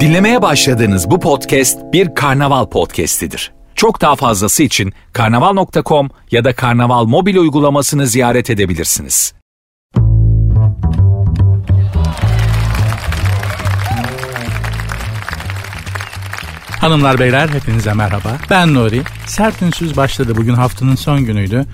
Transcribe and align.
Dinlemeye 0.00 0.42
başladığınız 0.42 1.10
bu 1.10 1.20
podcast 1.20 1.78
bir 1.92 2.14
karnaval 2.14 2.66
podcastidir. 2.66 3.52
Çok 3.74 4.00
daha 4.00 4.16
fazlası 4.16 4.62
için 4.62 4.92
karnaval.com 5.12 6.10
ya 6.30 6.44
da 6.44 6.54
karnaval 6.54 7.04
mobil 7.04 7.36
uygulamasını 7.36 8.06
ziyaret 8.06 8.50
edebilirsiniz. 8.50 9.34
Hanımlar 16.80 17.18
beyler 17.18 17.48
hepinize 17.48 17.92
merhaba. 17.94 18.38
Ben 18.50 18.74
Nuri. 18.74 19.02
Sert 19.26 19.62
ünsüz 19.62 19.96
başladı 19.96 20.36
bugün 20.36 20.54
haftanın 20.54 20.94
son 20.94 21.24
günüydü. 21.24 21.64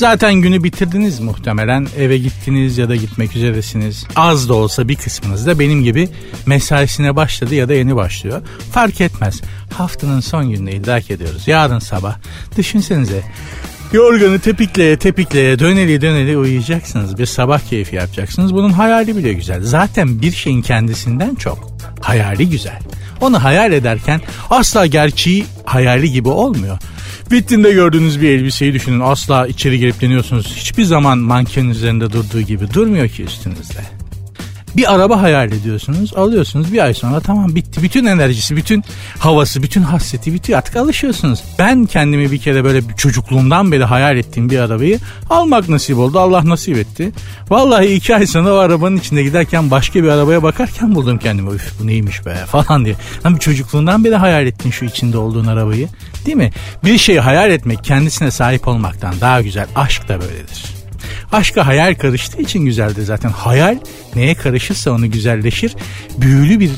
Zaten 0.00 0.34
günü 0.34 0.64
bitirdiniz 0.64 1.20
muhtemelen. 1.20 1.86
Eve 1.98 2.18
gittiniz 2.18 2.78
ya 2.78 2.88
da 2.88 2.96
gitmek 2.96 3.36
üzeresiniz. 3.36 4.06
Az 4.16 4.48
da 4.48 4.54
olsa 4.54 4.88
bir 4.88 4.96
kısmınız 4.96 5.46
da 5.46 5.58
benim 5.58 5.84
gibi 5.84 6.08
mesaisine 6.46 7.16
başladı 7.16 7.54
ya 7.54 7.68
da 7.68 7.74
yeni 7.74 7.96
başlıyor. 7.96 8.42
Fark 8.72 9.00
etmez. 9.00 9.40
Haftanın 9.74 10.20
son 10.20 10.50
gününü 10.50 10.74
idrak 10.74 11.10
ediyoruz. 11.10 11.48
Yarın 11.48 11.78
sabah. 11.78 12.16
Düşünsenize. 12.56 13.22
Yorganı 13.92 14.38
tepikleye 14.38 14.98
tepikleye 14.98 15.58
döneli 15.58 16.00
döneli 16.00 16.36
uyuyacaksınız. 16.36 17.18
Bir 17.18 17.26
sabah 17.26 17.60
keyfi 17.60 17.96
yapacaksınız. 17.96 18.54
Bunun 18.54 18.70
hayali 18.70 19.16
bile 19.16 19.32
güzel. 19.32 19.62
Zaten 19.62 20.22
bir 20.22 20.32
şeyin 20.32 20.62
kendisinden 20.62 21.34
çok. 21.34 21.76
Hayali 22.00 22.50
güzel. 22.50 22.78
Onu 23.20 23.44
hayal 23.44 23.72
ederken 23.72 24.20
asla 24.50 24.86
gerçeği 24.86 25.44
hayali 25.64 26.12
gibi 26.12 26.28
olmuyor. 26.28 26.78
Vitrinde 27.32 27.72
gördüğünüz 27.72 28.20
bir 28.20 28.30
elbiseyi 28.30 28.74
düşünün. 28.74 29.00
Asla 29.00 29.46
içeri 29.46 29.78
girip 29.78 30.00
deniyorsunuz. 30.00 30.54
Hiçbir 30.56 30.84
zaman 30.84 31.18
manken 31.18 31.66
üzerinde 31.66 32.12
durduğu 32.12 32.40
gibi 32.40 32.74
durmuyor 32.74 33.08
ki 33.08 33.24
üstünüzde. 33.24 33.99
Bir 34.76 34.94
araba 34.94 35.22
hayal 35.22 35.52
ediyorsunuz. 35.52 36.14
Alıyorsunuz 36.16 36.72
bir 36.72 36.84
ay 36.84 36.94
sonra 36.94 37.20
tamam 37.20 37.54
bitti. 37.54 37.82
Bütün 37.82 38.04
enerjisi, 38.04 38.56
bütün 38.56 38.84
havası, 39.18 39.62
bütün 39.62 39.82
hasreti 39.82 40.34
bitiyor. 40.34 40.58
Artık 40.58 40.76
alışıyorsunuz. 40.76 41.42
Ben 41.58 41.86
kendimi 41.86 42.30
bir 42.30 42.38
kere 42.38 42.64
böyle 42.64 42.82
çocukluğumdan 42.96 43.72
beri 43.72 43.84
hayal 43.84 44.16
ettiğim 44.16 44.50
bir 44.50 44.58
arabayı 44.58 44.98
almak 45.30 45.68
nasip 45.68 45.98
oldu. 45.98 46.18
Allah 46.18 46.42
nasip 46.48 46.76
etti. 46.76 47.12
Vallahi 47.50 47.86
iki 47.86 48.16
ay 48.16 48.26
sonra 48.26 48.54
o 48.54 48.56
arabanın 48.56 48.96
içinde 48.96 49.22
giderken 49.22 49.70
başka 49.70 50.02
bir 50.02 50.08
arabaya 50.08 50.42
bakarken 50.42 50.94
buldum 50.94 51.18
kendimi. 51.18 51.50
Üf 51.54 51.80
bu 51.80 51.86
neymiş 51.86 52.26
be 52.26 52.34
falan 52.34 52.84
diye. 52.84 52.94
Lan 53.26 53.36
çocukluğundan 53.36 54.04
beri 54.04 54.16
hayal 54.16 54.46
ettin 54.46 54.70
şu 54.70 54.84
içinde 54.84 55.18
olduğun 55.18 55.46
arabayı. 55.46 55.88
Değil 56.26 56.36
mi? 56.36 56.52
Bir 56.84 56.98
şeyi 56.98 57.20
hayal 57.20 57.50
etmek 57.50 57.84
kendisine 57.84 58.30
sahip 58.30 58.68
olmaktan 58.68 59.14
daha 59.20 59.42
güzel. 59.42 59.66
Aşk 59.74 60.08
da 60.08 60.20
böyledir. 60.20 60.79
Aşka 61.32 61.66
hayal 61.66 61.94
karıştığı 61.94 62.42
için 62.42 62.60
güzeldir 62.60 63.02
zaten. 63.02 63.30
Hayal 63.30 63.78
neye 64.14 64.34
karışırsa 64.34 64.90
onu 64.90 65.10
güzelleşir. 65.10 65.76
Büyülü 66.18 66.60
bir 66.60 66.70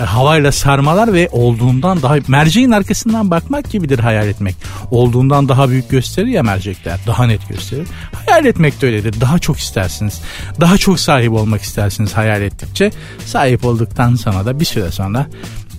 e, 0.00 0.04
havayla 0.04 0.52
sarmalar 0.52 1.12
ve 1.12 1.28
olduğundan 1.32 2.02
daha 2.02 2.16
merceğin 2.28 2.70
arkasından 2.70 3.30
bakmak 3.30 3.70
gibidir 3.70 3.98
hayal 3.98 4.28
etmek. 4.28 4.56
Olduğundan 4.90 5.48
daha 5.48 5.68
büyük 5.70 5.90
gösterir 5.90 6.26
ya 6.26 6.42
mercekler. 6.42 7.00
Daha 7.06 7.26
net 7.26 7.48
gösterir. 7.48 7.86
Hayal 8.26 8.44
etmek 8.44 8.82
de 8.82 8.86
öyledir. 8.86 9.20
Daha 9.20 9.38
çok 9.38 9.58
istersiniz. 9.58 10.22
Daha 10.60 10.78
çok 10.78 11.00
sahip 11.00 11.32
olmak 11.32 11.62
istersiniz 11.62 12.12
hayal 12.12 12.42
ettikçe. 12.42 12.90
Sahip 13.26 13.64
olduktan 13.64 14.14
sonra 14.14 14.46
da 14.46 14.60
bir 14.60 14.64
süre 14.64 14.90
sonra 14.90 15.26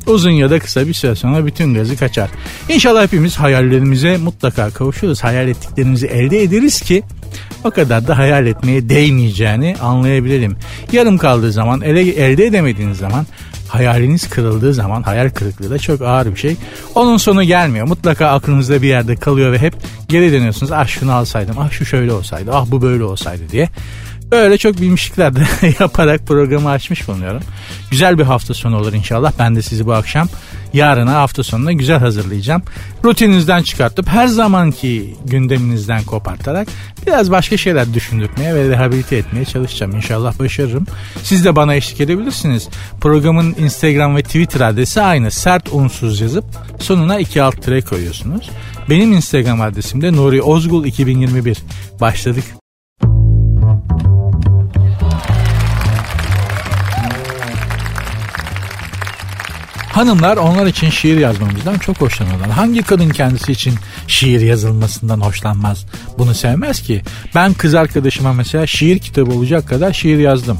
Uzun 0.09 0.31
ya 0.31 0.49
da 0.49 0.59
kısa 0.59 0.87
bir 0.87 0.93
süre 0.93 1.15
sonra 1.15 1.45
bütün 1.45 1.73
gazı 1.73 1.97
kaçar. 1.97 2.29
İnşallah 2.69 3.03
hepimiz 3.03 3.35
hayallerimize 3.35 4.17
mutlaka 4.17 4.69
kavuşuruz. 4.69 5.23
Hayal 5.23 5.47
ettiklerimizi 5.47 6.07
elde 6.07 6.43
ederiz 6.43 6.81
ki 6.81 7.03
o 7.63 7.71
kadar 7.71 8.07
da 8.07 8.17
hayal 8.17 8.47
etmeye 8.47 8.89
değmeyeceğini 8.89 9.75
anlayabilelim. 9.81 10.57
Yarım 10.91 11.17
kaldığı 11.17 11.51
zaman, 11.51 11.81
ele, 11.81 12.01
elde 12.01 12.45
edemediğiniz 12.45 12.97
zaman 12.97 13.25
hayaliniz 13.67 14.29
kırıldığı 14.29 14.73
zaman 14.73 15.03
hayal 15.03 15.29
kırıklığı 15.29 15.69
da 15.69 15.79
çok 15.79 16.01
ağır 16.01 16.25
bir 16.25 16.39
şey. 16.39 16.55
Onun 16.95 17.17
sonu 17.17 17.43
gelmiyor. 17.43 17.87
Mutlaka 17.87 18.27
aklınızda 18.27 18.81
bir 18.81 18.87
yerde 18.87 19.15
kalıyor 19.15 19.51
ve 19.51 19.59
hep 19.59 19.73
geri 20.07 20.31
dönüyorsunuz. 20.31 20.71
Ah 20.71 20.87
şunu 20.87 21.13
alsaydım, 21.13 21.55
ah 21.59 21.71
şu 21.71 21.85
şöyle 21.85 22.13
olsaydı, 22.13 22.51
ah 22.53 22.65
bu 22.67 22.81
böyle 22.81 23.03
olsaydı 23.03 23.43
diye. 23.51 23.69
Böyle 24.31 24.57
çok 24.57 24.81
bilmişlikler 24.81 25.35
de 25.35 25.47
yaparak 25.79 26.27
programı 26.27 26.69
açmış 26.69 27.07
bulunuyorum. 27.07 27.41
Güzel 27.91 28.17
bir 28.17 28.23
hafta 28.23 28.53
sonu 28.53 28.77
olur 28.77 28.93
inşallah. 28.93 29.33
Ben 29.39 29.55
de 29.55 29.61
sizi 29.61 29.85
bu 29.85 29.93
akşam 29.93 30.27
yarına 30.73 31.13
hafta 31.13 31.43
sonuna 31.43 31.71
güzel 31.71 31.99
hazırlayacağım. 31.99 32.61
Rutininizden 33.05 33.63
çıkartıp 33.63 34.07
her 34.07 34.27
zamanki 34.27 35.15
gündeminizden 35.25 36.03
kopartarak 36.03 36.67
biraz 37.07 37.31
başka 37.31 37.57
şeyler 37.57 37.93
düşündürtmeye 37.93 38.55
ve 38.55 38.69
rehabilite 38.69 39.15
etmeye 39.17 39.45
çalışacağım. 39.45 39.95
İnşallah 39.95 40.39
başarırım. 40.39 40.85
Siz 41.23 41.45
de 41.45 41.55
bana 41.55 41.75
eşlik 41.75 42.01
edebilirsiniz. 42.01 42.69
Programın 43.01 43.55
Instagram 43.59 44.15
ve 44.15 44.23
Twitter 44.23 44.61
adresi 44.61 45.01
aynı. 45.01 45.31
Sert 45.31 45.73
unsuz 45.73 46.21
yazıp 46.21 46.45
sonuna 46.79 47.19
iki 47.19 47.41
alt 47.41 47.61
tire 47.61 47.81
koyuyorsunuz. 47.81 48.49
Benim 48.89 49.13
Instagram 49.13 49.61
adresim 49.61 50.01
de 50.01 50.13
Nuri 50.13 50.41
Ozgul 50.41 50.85
2021. 50.85 51.57
Başladık. 52.01 52.58
Hanımlar 59.93 60.37
onlar 60.37 60.65
için 60.65 60.89
şiir 60.89 61.17
yazmamızdan 61.17 61.77
çok 61.77 62.01
hoşlanırlar. 62.01 62.49
Hangi 62.49 62.83
kadın 62.83 63.09
kendisi 63.09 63.51
için 63.51 63.75
şiir 64.07 64.41
yazılmasından 64.41 65.21
hoşlanmaz? 65.21 65.85
Bunu 66.17 66.33
sevmez 66.33 66.81
ki. 66.81 67.01
Ben 67.35 67.53
kız 67.53 67.75
arkadaşıma 67.75 68.33
mesela 68.33 68.67
şiir 68.67 68.99
kitabı 68.99 69.31
olacak 69.31 69.67
kadar 69.67 69.93
şiir 69.93 70.17
yazdım. 70.17 70.57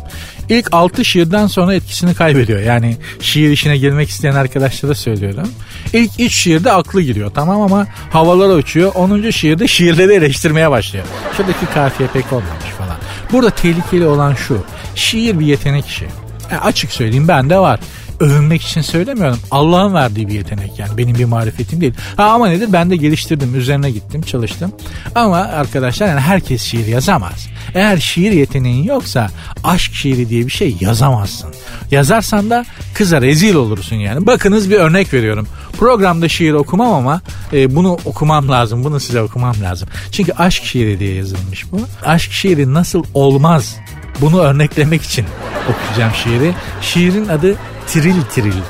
İlk 0.50 0.68
6 0.72 1.06
şiirden 1.06 1.48
sonra 1.48 1.74
etkisini 1.74 2.14
kaybediyor. 2.14 2.60
Yani 2.60 2.98
şiir 3.22 3.50
işine 3.50 3.78
girmek 3.78 4.10
isteyen 4.10 4.36
arkadaşlara 4.36 4.96
söylüyorum. 4.96 5.48
İlk 5.94 6.12
3 6.20 6.36
şiirde 6.36 6.72
aklı 6.72 7.02
giriyor 7.02 7.32
tamam 7.36 7.62
ama 7.62 7.88
havalara 8.10 8.54
uçuyor. 8.54 8.96
10. 8.96 9.30
şiirde 9.30 9.68
şiirleri 9.68 10.14
eleştirmeye 10.14 10.72
başlıyor. 10.72 11.06
Şuradaki 11.38 11.66
kafiye 11.66 12.10
pek 12.14 12.34
olmamış 12.34 12.70
falan. 12.78 12.98
Burada 13.32 13.50
tehlikeli 13.50 14.06
olan 14.06 14.34
şu. 14.34 14.64
Şiir 14.96 15.40
bir 15.40 15.46
yetenek 15.46 15.88
işi. 15.88 16.08
E, 16.52 16.56
açık 16.58 16.92
söyleyeyim 16.92 17.28
bende 17.28 17.58
var 17.58 17.80
övünmek 18.20 18.62
için 18.62 18.82
söylemiyorum. 18.82 19.40
Allah'ın 19.52 19.94
verdiği 19.94 20.28
bir 20.28 20.34
yetenek 20.34 20.80
yani. 20.80 20.98
Benim 20.98 21.16
bir 21.16 21.26
marifetim 21.26 21.82
değil. 21.82 21.94
Ha 22.18 22.24
ama 22.24 22.48
nedir? 22.48 22.70
Ben 22.74 22.90
de 22.90 22.96
geliştirdim. 22.96 23.56
Üzerine 23.56 23.92
gittim, 23.92 24.22
çalıştım. 24.22 24.72
Ama 25.16 25.38
arkadaşlar 25.38 26.08
yani 26.08 26.20
herkes 26.20 26.62
şiir 26.62 26.88
yazamaz. 26.88 27.48
Eğer 27.74 27.98
şiir 27.98 28.32
yeteneğin 28.32 28.84
yoksa 28.84 29.30
aşk 29.64 29.94
şiiri 29.94 30.30
diye 30.30 30.46
bir 30.46 30.52
şey 30.52 30.78
yazamazsın. 30.80 31.50
Yazarsan 31.92 32.50
da 32.50 32.66
kıza 32.94 33.22
rezil 33.22 33.56
olursun 33.56 33.96
yani. 33.96 34.26
Bakınız 34.28 34.70
bir 34.70 34.76
örnek 34.76 35.14
veriyorum. 35.14 35.48
Programda 35.78 36.30
şiir 36.30 36.54
okumam 36.54 36.94
ama 36.94 37.22
e, 37.54 37.76
bunu 37.76 37.98
okumam 38.06 38.50
lazım. 38.50 38.84
Bunu 38.84 39.00
size 39.00 39.22
okumam 39.22 39.56
lazım. 39.62 39.90
Çünkü 40.12 40.32
aşk 40.32 40.64
şiiri 40.64 41.00
diye 41.00 41.14
yazılmış 41.14 41.72
bu. 41.72 41.80
Aşk 42.06 42.32
şiiri 42.32 42.74
nasıl 42.74 43.04
olmaz 43.14 43.76
bunu 44.22 44.40
örneklemek 44.40 45.02
için 45.02 45.26
okuyacağım 45.70 46.14
şiiri. 46.24 46.54
Şiirin 46.82 47.28
adı 47.28 47.56
Tiril 47.88 48.22
Tiril. 48.22 48.62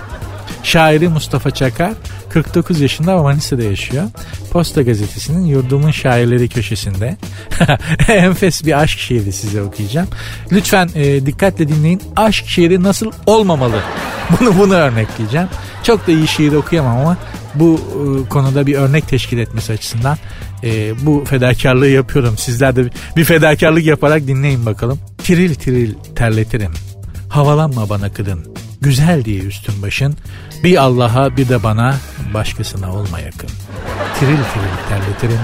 Şairi 0.64 1.08
Mustafa 1.08 1.52
Çakar 1.52 1.94
49 2.30 2.82
yaşında 2.82 3.14
ama 3.14 3.24
Manisa'da 3.24 3.64
yaşıyor. 3.64 4.04
Posta 4.52 4.82
gazetesinin 4.82 5.46
yurdumun 5.46 5.92
şairleri 5.92 6.50
köşesinde. 6.50 7.18
Enfes 8.08 8.66
bir 8.66 8.80
aşk 8.80 9.00
şiiri 9.00 9.34
size 9.34 9.62
okuyacağım. 9.62 10.08
Lütfen 10.52 10.90
e, 10.96 11.26
dikkatle 11.26 11.68
dinleyin. 11.68 12.02
Aşk 12.16 12.48
şiiri 12.48 12.84
nasıl 12.84 13.12
olmamalı? 13.26 13.82
Bunu 14.40 14.58
bunu 14.58 14.74
örnekleyeceğim. 14.74 15.48
Çok 15.84 16.08
da 16.08 16.12
iyi 16.12 16.28
şiir 16.28 16.54
okuyamam 16.54 16.98
ama 16.98 17.18
bu 17.56 17.80
e, 17.80 18.30
konuda 18.30 18.68
bir 18.68 18.76
örnek 18.76 19.08
teşkil 19.08 19.38
etmesi 19.38 19.74
açısından 19.74 20.18
e, 20.64 21.06
bu 21.06 21.24
fedakarlığı 21.26 21.88
yapıyorum. 21.88 22.38
Sizler 22.38 22.76
de 22.76 22.90
bir 23.18 23.24
fedakarlık 23.24 23.86
yaparak 23.86 24.28
dinleyin 24.28 24.66
bakalım. 24.66 25.00
Tiril 25.18 25.56
tiril 25.56 25.94
terletirim. 26.16 26.72
Havalanma 27.30 27.90
bana 27.90 28.14
kıdın 28.14 28.56
güzel 28.82 29.26
diye 29.26 29.40
üstün 29.40 29.82
başın. 29.82 30.16
Bir 30.64 30.78
Allah'a 30.78 31.38
bir 31.38 31.50
de 31.50 31.64
bana 31.64 31.96
başkasına 32.34 32.94
olma 32.94 33.20
yakın. 33.20 33.50
Tiril 34.20 34.36
tiril 34.36 34.90
terletirim. 34.90 35.40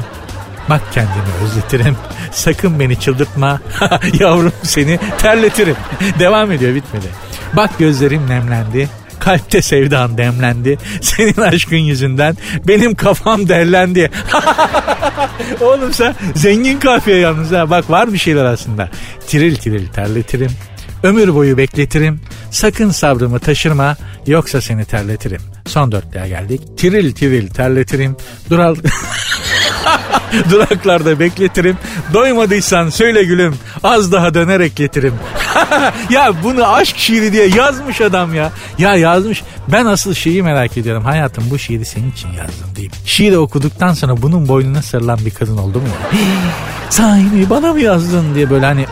Bak 0.69 0.81
kendimi 0.93 1.43
özletirim. 1.43 1.95
Sakın 2.31 2.79
beni 2.79 2.99
çıldırtma. 2.99 3.59
Yavrum 4.19 4.53
seni 4.63 4.99
terletirim. 5.17 5.75
Devam 6.19 6.51
ediyor 6.51 6.75
bitmedi. 6.75 7.05
Bak 7.53 7.79
gözlerim 7.79 8.29
nemlendi. 8.29 8.89
Kalpte 9.19 9.61
sevdan 9.61 10.17
demlendi. 10.17 10.77
Senin 11.01 11.41
aşkın 11.41 11.77
yüzünden 11.77 12.37
benim 12.67 12.95
kafam 12.95 13.49
derlendi. 13.49 14.11
Oğlum 15.61 15.93
sen 15.93 16.15
zengin 16.35 16.79
kafiye 16.79 17.17
yalnız 17.17 17.51
ha. 17.51 17.69
Bak 17.69 17.89
var 17.89 18.13
bir 18.13 18.17
şeyler 18.17 18.45
aslında. 18.45 18.89
Tiril 19.27 19.55
tiril 19.55 19.87
terletirim. 19.87 20.51
Ömür 21.03 21.35
boyu 21.35 21.57
bekletirim. 21.57 22.21
Sakın 22.51 22.89
sabrımı 22.89 23.39
taşırma 23.39 23.97
yoksa 24.27 24.61
seni 24.61 24.85
terletirim. 24.85 25.41
Son 25.65 25.91
dörtlüğe 25.91 26.27
geldik. 26.27 26.61
Tiril 26.77 27.11
tiril 27.11 27.47
terletirim. 27.47 28.17
Dural... 28.49 28.75
Duraklarda 30.51 31.19
bekletirim. 31.19 31.77
Doymadıysan 32.13 32.89
söyle 32.89 33.23
gülüm. 33.23 33.55
Az 33.83 34.11
daha 34.11 34.33
döner 34.33 34.59
ekletirim. 34.59 35.13
ya 36.09 36.33
bunu 36.43 36.73
aşk 36.73 36.97
şiiri 36.97 37.33
diye 37.33 37.47
yazmış 37.47 38.01
adam 38.01 38.35
ya. 38.35 38.51
Ya 38.77 38.95
yazmış. 38.95 39.43
Ben 39.67 39.85
asıl 39.85 40.13
şeyi 40.13 40.43
merak 40.43 40.77
ediyorum. 40.77 41.03
Hayatım 41.03 41.43
bu 41.49 41.59
şiiri 41.59 41.85
senin 41.85 42.11
için 42.11 42.29
yazdım 42.29 42.75
deyip. 42.75 42.91
Şiiri 43.05 43.37
okuduktan 43.37 43.93
sonra 43.93 44.21
bunun 44.21 44.47
boynuna 44.47 44.81
sarılan 44.81 45.19
bir 45.25 45.31
kadın 45.31 45.57
oldu 45.57 45.79
mu 45.79 45.87
ya? 45.87 46.19
Sahi 46.89 47.49
bana 47.49 47.73
mı 47.73 47.81
yazdın 47.81 48.35
diye 48.35 48.49
böyle 48.49 48.65
hani 48.65 48.85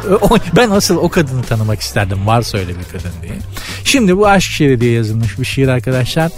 ben 0.55 0.69
asıl 0.69 0.97
o 0.97 1.09
kadını 1.09 1.43
tanımak 1.43 1.81
isterdim 1.81 2.27
varsa 2.27 2.57
öyle 2.57 2.69
bir 2.69 2.83
kadın 2.83 3.11
diye. 3.21 3.33
Şimdi 3.83 4.17
bu 4.17 4.27
aşk 4.27 4.51
şiiri 4.51 4.81
diye 4.81 4.91
yazılmış 4.91 5.39
bir 5.39 5.45
şiir 5.45 5.67
arkadaşlar 5.67 6.31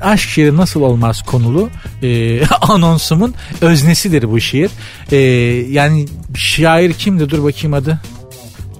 aşk 0.00 0.28
şiiri 0.28 0.56
nasıl 0.56 0.80
olmaz 0.80 1.22
konulu 1.22 1.70
e, 2.02 2.40
anonsumun 2.60 3.34
öznesidir 3.60 4.30
bu 4.30 4.40
şiir. 4.40 4.70
E, 5.12 5.16
yani 5.70 6.06
şair 6.34 6.92
kimdi 6.92 7.30
dur 7.30 7.44
bakayım 7.44 7.74
adı. 7.74 7.98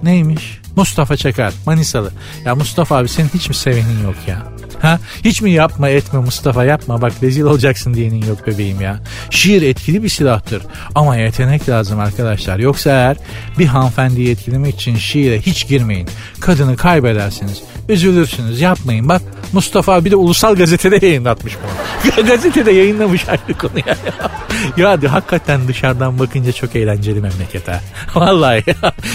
Neymiş? 0.03 0.59
Mustafa 0.75 1.17
Çakar 1.17 1.53
Manisalı. 1.65 2.11
Ya 2.45 2.55
Mustafa 2.55 2.97
abi 2.97 3.09
senin 3.09 3.29
hiç 3.33 3.49
mi 3.49 3.55
sevenin 3.55 4.03
yok 4.03 4.15
ya? 4.27 4.56
Ha? 4.81 4.99
Hiç 5.25 5.41
mi 5.41 5.51
yapma 5.51 5.89
etme 5.89 6.19
Mustafa 6.19 6.63
yapma 6.63 7.01
bak 7.01 7.11
rezil 7.23 7.43
olacaksın 7.43 7.93
diyenin 7.93 8.25
yok 8.25 8.47
bebeğim 8.47 8.81
ya. 8.81 8.99
Şiir 9.29 9.61
etkili 9.61 10.03
bir 10.03 10.09
silahtır 10.09 10.63
ama 10.95 11.15
yetenek 11.15 11.69
lazım 11.69 11.99
arkadaşlar. 11.99 12.59
Yoksa 12.59 12.89
eğer 12.89 13.17
bir 13.59 13.65
hanımefendiyi 13.65 14.31
etkilemek 14.31 14.75
için 14.75 14.95
şiire 14.95 15.41
hiç 15.41 15.67
girmeyin. 15.67 16.07
Kadını 16.39 16.75
kaybedersiniz. 16.75 17.61
Üzülürsünüz 17.89 18.61
yapmayın. 18.61 19.09
Bak 19.09 19.21
Mustafa 19.53 20.05
bir 20.05 20.11
de 20.11 20.15
ulusal 20.15 20.55
gazetede 20.55 21.05
yayınlatmış 21.05 21.57
bunu. 21.63 22.25
gazetede 22.27 22.71
yayınlamış 22.71 23.25
aynı 23.29 23.57
konuyu. 23.57 23.83
ya 24.77 24.89
hadi 24.89 25.07
hakikaten 25.07 25.67
dışarıdan 25.67 26.19
bakınca 26.19 26.51
çok 26.51 26.75
eğlenceli 26.75 27.21
memleket 27.21 27.67
ha. 27.67 27.81
Vallahi 28.15 28.63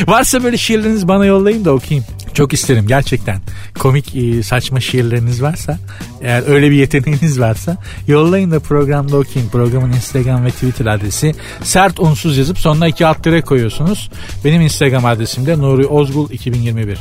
Varsa 0.06 0.44
böyle 0.44 0.56
şiirleriniz 0.56 1.08
bana 1.08 1.26
yollayın 1.26 1.64
da 1.64 1.72
okuyayım. 1.72 2.04
Çok 2.34 2.52
isterim 2.52 2.86
gerçekten. 2.86 3.40
Komik 3.78 4.16
e, 4.16 4.42
saçma 4.42 4.80
şiirleriniz 4.80 5.42
varsa 5.42 5.78
eğer 6.22 6.48
öyle 6.48 6.70
bir 6.70 6.76
yeteneğiniz 6.76 7.40
varsa 7.40 7.76
yollayın 8.06 8.50
da 8.50 8.60
programda 8.60 9.18
okuyayım. 9.18 9.50
Programın 9.50 9.92
Instagram 9.92 10.44
ve 10.44 10.50
Twitter 10.50 10.86
adresi 10.86 11.34
sert 11.62 12.00
unsuz 12.00 12.38
yazıp 12.38 12.58
sonuna 12.58 12.88
iki 12.88 13.06
alt 13.06 13.24
dire 13.24 13.42
koyuyorsunuz. 13.42 14.10
Benim 14.44 14.60
Instagram 14.60 15.04
adresim 15.04 15.46
de 15.46 15.58
Nuri 15.58 15.86
Ozgul 15.86 16.30
2021. 16.30 16.98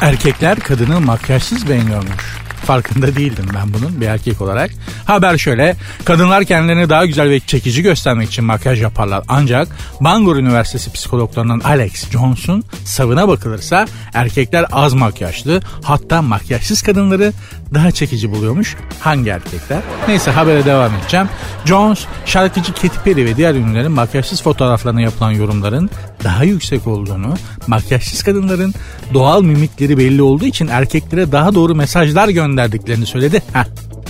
Erkekler 0.00 0.60
kadını 0.60 1.00
makyajsız 1.00 1.68
beğeniyormuş. 1.68 2.43
Farkında 2.64 3.16
değildim 3.16 3.46
ben 3.54 3.74
bunun 3.74 4.00
bir 4.00 4.06
erkek 4.06 4.40
olarak. 4.40 4.70
Haber 5.04 5.38
şöyle. 5.38 5.76
Kadınlar 6.04 6.44
kendilerini 6.44 6.88
daha 6.88 7.06
güzel 7.06 7.30
ve 7.30 7.40
çekici 7.40 7.82
göstermek 7.82 8.28
için 8.28 8.44
makyaj 8.44 8.82
yaparlar. 8.82 9.24
Ancak 9.28 9.68
Bangor 10.00 10.36
Üniversitesi 10.36 10.92
psikologlarından 10.92 11.60
Alex 11.60 12.10
Johnson 12.10 12.64
savına 12.84 13.28
bakılırsa 13.28 13.86
erkekler 14.14 14.66
az 14.72 14.94
makyajlı 14.94 15.60
hatta 15.82 16.22
makyajsız 16.22 16.82
kadınları 16.82 17.32
daha 17.74 17.90
çekici 17.90 18.32
buluyormuş. 18.32 18.76
Hangi 19.00 19.30
erkekler? 19.30 19.80
Neyse 20.08 20.30
habere 20.30 20.64
devam 20.64 20.94
edeceğim. 20.94 21.28
Jones 21.64 22.04
şarkıcı 22.26 22.72
Katy 22.72 22.98
Perry 23.04 23.24
ve 23.24 23.36
diğer 23.36 23.54
ünlülerin 23.54 23.92
makyajsız 23.92 24.42
fotoğraflarına 24.42 25.00
yapılan 25.00 25.30
yorumların 25.30 25.90
daha 26.24 26.44
yüksek 26.44 26.86
olduğunu, 26.86 27.34
makyajsız 27.66 28.22
kadınların 28.22 28.74
doğal 29.14 29.42
mimikleri 29.42 29.98
belli 29.98 30.22
olduğu 30.22 30.44
için 30.44 30.68
erkeklere 30.68 31.32
daha 31.32 31.54
doğru 31.54 31.74
mesajlar 31.74 32.28
gönderdiklerini 32.54 33.06
söyledi. 33.06 33.42
Heh, 33.52 33.64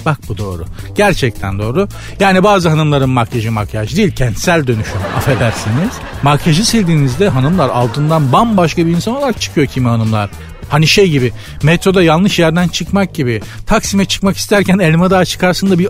Bak 0.07 0.19
bu 0.29 0.39
doğru. 0.39 0.65
Gerçekten 0.95 1.59
doğru. 1.59 1.89
Yani 2.21 2.45
bazı 2.45 2.69
hanımların 2.69 3.11
makyajı 3.11 3.53
makyaj 3.53 3.97
değil 3.97 4.11
kentsel 4.15 4.67
dönüşüm 4.67 5.01
affedersiniz. 5.17 5.91
Makyajı 6.23 6.67
sildiğinizde 6.67 7.29
hanımlar 7.29 7.69
altından 7.69 8.33
bambaşka 8.33 8.87
bir 8.87 8.91
insan 8.91 9.17
olarak 9.17 9.41
çıkıyor 9.41 9.67
kimi 9.67 9.89
hanımlar. 9.89 10.31
Hani 10.69 10.87
şey 10.87 11.11
gibi 11.11 11.33
metroda 11.63 12.03
yanlış 12.03 12.39
yerden 12.39 12.69
çıkmak 12.69 13.15
gibi. 13.15 13.41
Taksim'e 13.67 14.05
çıkmak 14.05 14.37
isterken 14.37 14.79
elma 14.79 15.11
daha 15.11 15.25
çıkarsın 15.25 15.71
da 15.71 15.79
bir 15.79 15.89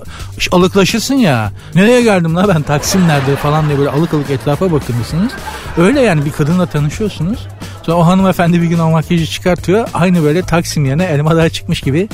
alıklaşırsın 0.53 1.15
ya. 1.15 1.53
Nereye 1.75 2.03
geldim 2.03 2.37
la 2.37 2.49
ben 2.49 2.63
Taksim 2.63 3.09
nerede 3.09 3.37
falan 3.37 3.69
diye 3.69 3.79
böyle 3.79 3.91
alık 3.91 4.15
alık 4.15 4.31
etrafa 4.31 4.73
bakınırsınız. 4.73 5.33
Öyle 5.79 6.01
yani 6.01 6.25
bir 6.25 6.33
kadınla 6.33 6.67
tanışıyorsunuz. 6.67 7.47
Sonra 7.83 7.97
o 7.97 8.07
hanımefendi 8.07 8.63
bir 8.63 8.67
gün 8.67 8.79
o 8.79 8.91
makyajı 8.91 9.27
çıkartıyor. 9.27 9.89
Aynı 9.95 10.23
böyle 10.23 10.43
Taksim 10.43 10.85
yerine 10.85 11.05
elma 11.05 11.37
daha 11.37 11.49
çıkmış 11.49 11.81
gibi. 11.81 12.09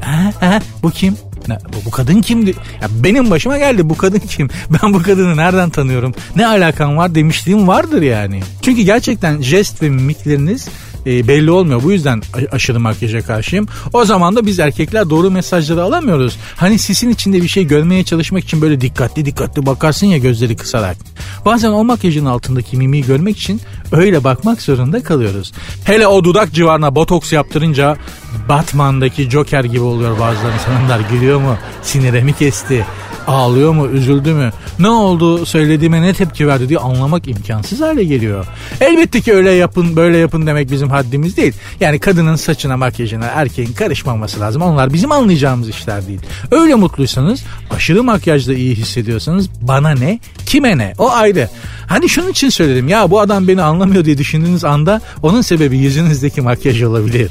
Ha, 0.00 0.32
ha, 0.40 0.58
bu 0.82 0.90
kim? 0.90 1.16
Ne, 1.48 1.58
bu, 1.72 1.84
bu 1.86 1.90
kadın 1.90 2.20
kimdi? 2.20 2.50
Ya 2.82 2.88
benim 3.04 3.30
başıma 3.30 3.58
geldi 3.58 3.88
bu 3.88 3.96
kadın 3.96 4.18
kim? 4.18 4.48
Ben 4.82 4.94
bu 4.94 5.02
kadını 5.02 5.36
nereden 5.36 5.70
tanıyorum? 5.70 6.14
Ne 6.36 6.46
alakam 6.46 6.96
var 6.96 7.14
demişliğim 7.14 7.68
vardır 7.68 8.02
yani. 8.02 8.40
Çünkü 8.62 8.82
gerçekten 8.82 9.40
jest 9.40 9.82
ve 9.82 9.88
mimikleriniz 9.88 10.68
e, 11.08 11.28
belli 11.28 11.50
olmuyor. 11.50 11.82
Bu 11.82 11.92
yüzden 11.92 12.22
aşırı 12.52 12.80
makyaja 12.80 13.20
karşıyım. 13.20 13.68
O 13.92 14.04
zaman 14.04 14.36
da 14.36 14.46
biz 14.46 14.58
erkekler 14.58 15.10
doğru 15.10 15.30
mesajları 15.30 15.82
alamıyoruz. 15.82 16.36
Hani 16.56 16.78
sisin 16.78 17.10
içinde 17.10 17.42
bir 17.42 17.48
şey 17.48 17.66
görmeye 17.66 18.04
çalışmak 18.04 18.44
için 18.44 18.62
böyle 18.62 18.80
dikkatli 18.80 19.24
dikkatli 19.24 19.66
bakarsın 19.66 20.06
ya 20.06 20.18
gözleri 20.18 20.56
kısarak. 20.56 20.96
Bazen 21.44 21.70
o 21.70 21.84
makyajın 21.84 22.24
altındaki 22.24 22.76
mimiği 22.76 23.04
görmek 23.06 23.38
için 23.38 23.60
öyle 23.92 24.24
bakmak 24.24 24.62
zorunda 24.62 25.02
kalıyoruz. 25.02 25.52
Hele 25.84 26.06
o 26.06 26.24
dudak 26.24 26.52
civarına 26.52 26.94
botoks 26.94 27.32
yaptırınca 27.32 27.96
Batman'daki 28.48 29.30
Joker 29.30 29.64
gibi 29.64 29.80
oluyor 29.80 30.18
bazıları 30.18 30.54
insanlar 30.54 31.00
gülüyor 31.10 31.40
mu? 31.40 31.56
Sinire 31.82 32.22
mi 32.22 32.32
kesti? 32.32 32.86
Ağlıyor 33.28 33.72
mu? 33.72 33.86
Üzüldü 33.86 34.32
mü? 34.32 34.50
Ne 34.78 34.88
oldu? 34.88 35.46
Söylediğime 35.46 36.02
ne 36.02 36.12
tepki 36.12 36.46
verdi 36.48 36.68
diye 36.68 36.78
anlamak 36.78 37.28
imkansız 37.28 37.80
hale 37.80 38.04
geliyor. 38.04 38.46
Elbette 38.80 39.20
ki 39.20 39.34
öyle 39.34 39.50
yapın 39.50 39.96
böyle 39.96 40.16
yapın 40.16 40.46
demek 40.46 40.70
bizim 40.70 40.90
haddimiz 40.90 41.36
değil. 41.36 41.52
Yani 41.80 41.98
kadının 41.98 42.36
saçına 42.36 42.76
makyajına 42.76 43.24
erkeğin 43.26 43.72
karışmaması 43.72 44.40
lazım. 44.40 44.62
Onlar 44.62 44.92
bizim 44.92 45.12
anlayacağımız 45.12 45.68
işler 45.68 46.06
değil. 46.06 46.20
Öyle 46.50 46.74
mutluysanız 46.74 47.44
aşırı 47.70 48.02
makyajda 48.02 48.54
iyi 48.54 48.74
hissediyorsanız 48.74 49.48
bana 49.60 49.90
ne 49.90 50.20
kime 50.46 50.78
ne 50.78 50.94
o 50.98 51.10
ayrı. 51.10 51.48
Hani 51.86 52.08
şunun 52.08 52.30
için 52.30 52.48
söyledim 52.48 52.88
ya 52.88 53.10
bu 53.10 53.20
adam 53.20 53.48
beni 53.48 53.62
anlamıyor 53.62 54.04
diye 54.04 54.18
düşündüğünüz 54.18 54.64
anda 54.64 55.00
onun 55.22 55.40
sebebi 55.40 55.78
yüzünüzdeki 55.78 56.40
makyaj 56.40 56.82
olabilir. 56.82 57.30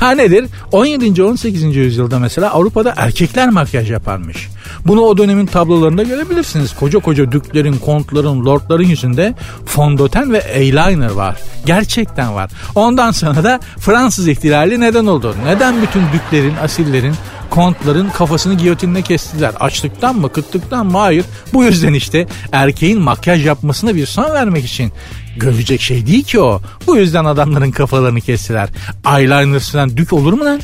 Ha 0.00 0.10
nedir? 0.10 0.46
17. 0.72 1.22
18. 1.22 1.76
yüzyılda 1.76 2.18
mesela 2.18 2.50
Avrupa'da 2.50 2.94
erkekler 2.96 3.48
makyaj 3.48 3.90
yaparmış. 3.90 4.48
Bunu 4.86 5.00
o 5.00 5.18
dönemin 5.18 5.46
tablolarında 5.46 6.02
görebilirsiniz. 6.02 6.74
Koca 6.74 6.98
koca 6.98 7.32
düklerin, 7.32 7.78
kontların, 7.78 8.46
lordların 8.46 8.84
yüzünde 8.84 9.34
fondöten 9.66 10.32
ve 10.32 10.38
eyeliner 10.38 11.10
var. 11.10 11.36
Gerçekten 11.66 12.34
var. 12.34 12.50
Ondan 12.74 13.10
sonra 13.10 13.44
da 13.44 13.60
Fransız 13.78 14.28
ihtilali 14.28 14.80
neden 14.80 15.06
oldu? 15.06 15.34
Neden 15.44 15.82
bütün 15.82 16.02
düklerin, 16.12 16.54
asillerin, 16.62 17.14
kontların 17.50 18.10
kafasını 18.10 18.54
giyotinle 18.54 19.02
kestiler? 19.02 19.52
Açlıktan 19.60 20.16
mı, 20.16 20.32
kıtlıktan 20.32 20.86
mı? 20.86 20.98
Hayır. 20.98 21.24
Bu 21.52 21.64
yüzden 21.64 21.92
işte 21.92 22.26
erkeğin 22.52 23.00
makyaj 23.00 23.46
yapmasına 23.46 23.94
bir 23.94 24.06
son 24.06 24.34
vermek 24.34 24.64
için 24.64 24.92
görecek 25.36 25.80
şey 25.80 26.06
değil 26.06 26.24
ki 26.24 26.40
o. 26.40 26.60
Bu 26.86 26.96
yüzden 26.96 27.24
adamların 27.24 27.70
kafalarını 27.70 28.20
kestiler. 28.20 28.68
Eyeliner 29.16 29.60
süren 29.60 29.96
dük 29.96 30.12
olur 30.12 30.32
mu 30.32 30.44
lan? 30.44 30.60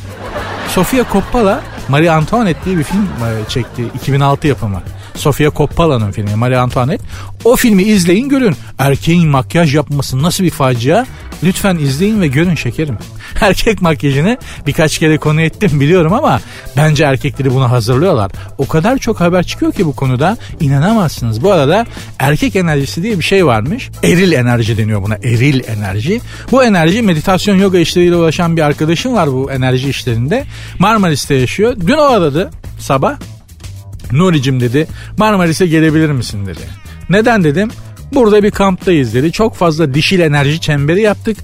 Sofia 0.67 1.03
Coppola 1.13 1.61
Marie 1.89 2.09
Antoinette 2.09 2.65
diye 2.65 2.77
bir 2.77 2.83
film 2.83 3.01
e, 3.03 3.49
çekti. 3.49 3.85
2006 3.95 4.47
yapımı. 4.47 4.81
Sofia 5.15 5.51
Coppola'nın 5.51 6.11
filmi 6.11 6.35
Marie 6.35 6.57
Antoinette. 6.57 7.03
O 7.43 7.55
filmi 7.55 7.83
izleyin 7.83 8.29
görün. 8.29 8.55
Erkeğin 8.79 9.27
makyaj 9.27 9.75
yapması 9.75 10.23
nasıl 10.23 10.43
bir 10.43 10.49
facia? 10.49 11.05
Lütfen 11.43 11.75
izleyin 11.75 12.21
ve 12.21 12.27
görün 12.27 12.55
şekerim. 12.55 12.97
Erkek 13.41 13.81
makyajını 13.81 14.37
birkaç 14.67 14.97
kere 14.97 15.17
konu 15.17 15.41
ettim 15.41 15.79
biliyorum 15.79 16.13
ama 16.13 16.41
bence 16.77 17.03
erkekleri 17.03 17.53
buna 17.53 17.71
hazırlıyorlar. 17.71 18.31
O 18.57 18.67
kadar 18.67 18.97
çok 18.97 19.21
haber 19.21 19.43
çıkıyor 19.43 19.71
ki 19.73 19.85
bu 19.85 19.95
konuda 19.95 20.37
inanamazsınız. 20.59 21.43
Bu 21.43 21.51
arada 21.51 21.85
erkek 22.19 22.55
enerjisi 22.55 23.03
diye 23.03 23.19
bir 23.19 23.23
şey 23.23 23.45
varmış. 23.45 23.89
Eril 24.03 24.31
enerji 24.31 24.77
deniyor 24.77 25.03
buna. 25.03 25.15
Eril 25.15 25.61
enerji. 25.67 26.21
Bu 26.51 26.63
enerji 26.63 27.01
meditasyon 27.01 27.55
yoga 27.55 27.77
işleriyle 27.77 28.15
uğraşan 28.15 28.57
bir 28.57 28.61
arkadaşım 28.61 29.13
var 29.13 29.33
bu 29.33 29.51
enerji 29.51 29.89
işlerinde. 29.89 30.45
Marmaris'te 30.79 31.35
yaşıyor. 31.35 31.75
Dün 31.87 31.97
o 31.97 32.03
aradı 32.03 32.51
sabah. 32.79 33.15
Nuri'cim 34.11 34.59
dedi 34.59 34.87
Marmaris'e 35.17 35.67
gelebilir 35.67 36.11
misin 36.11 36.45
dedi. 36.45 36.59
Neden 37.09 37.43
dedim? 37.43 37.69
Burada 38.13 38.43
bir 38.43 38.51
kamptayız 38.51 39.13
dedi. 39.13 39.31
Çok 39.31 39.55
fazla 39.55 39.93
dişil 39.93 40.19
enerji 40.19 40.61
çemberi 40.61 41.01
yaptık. 41.01 41.37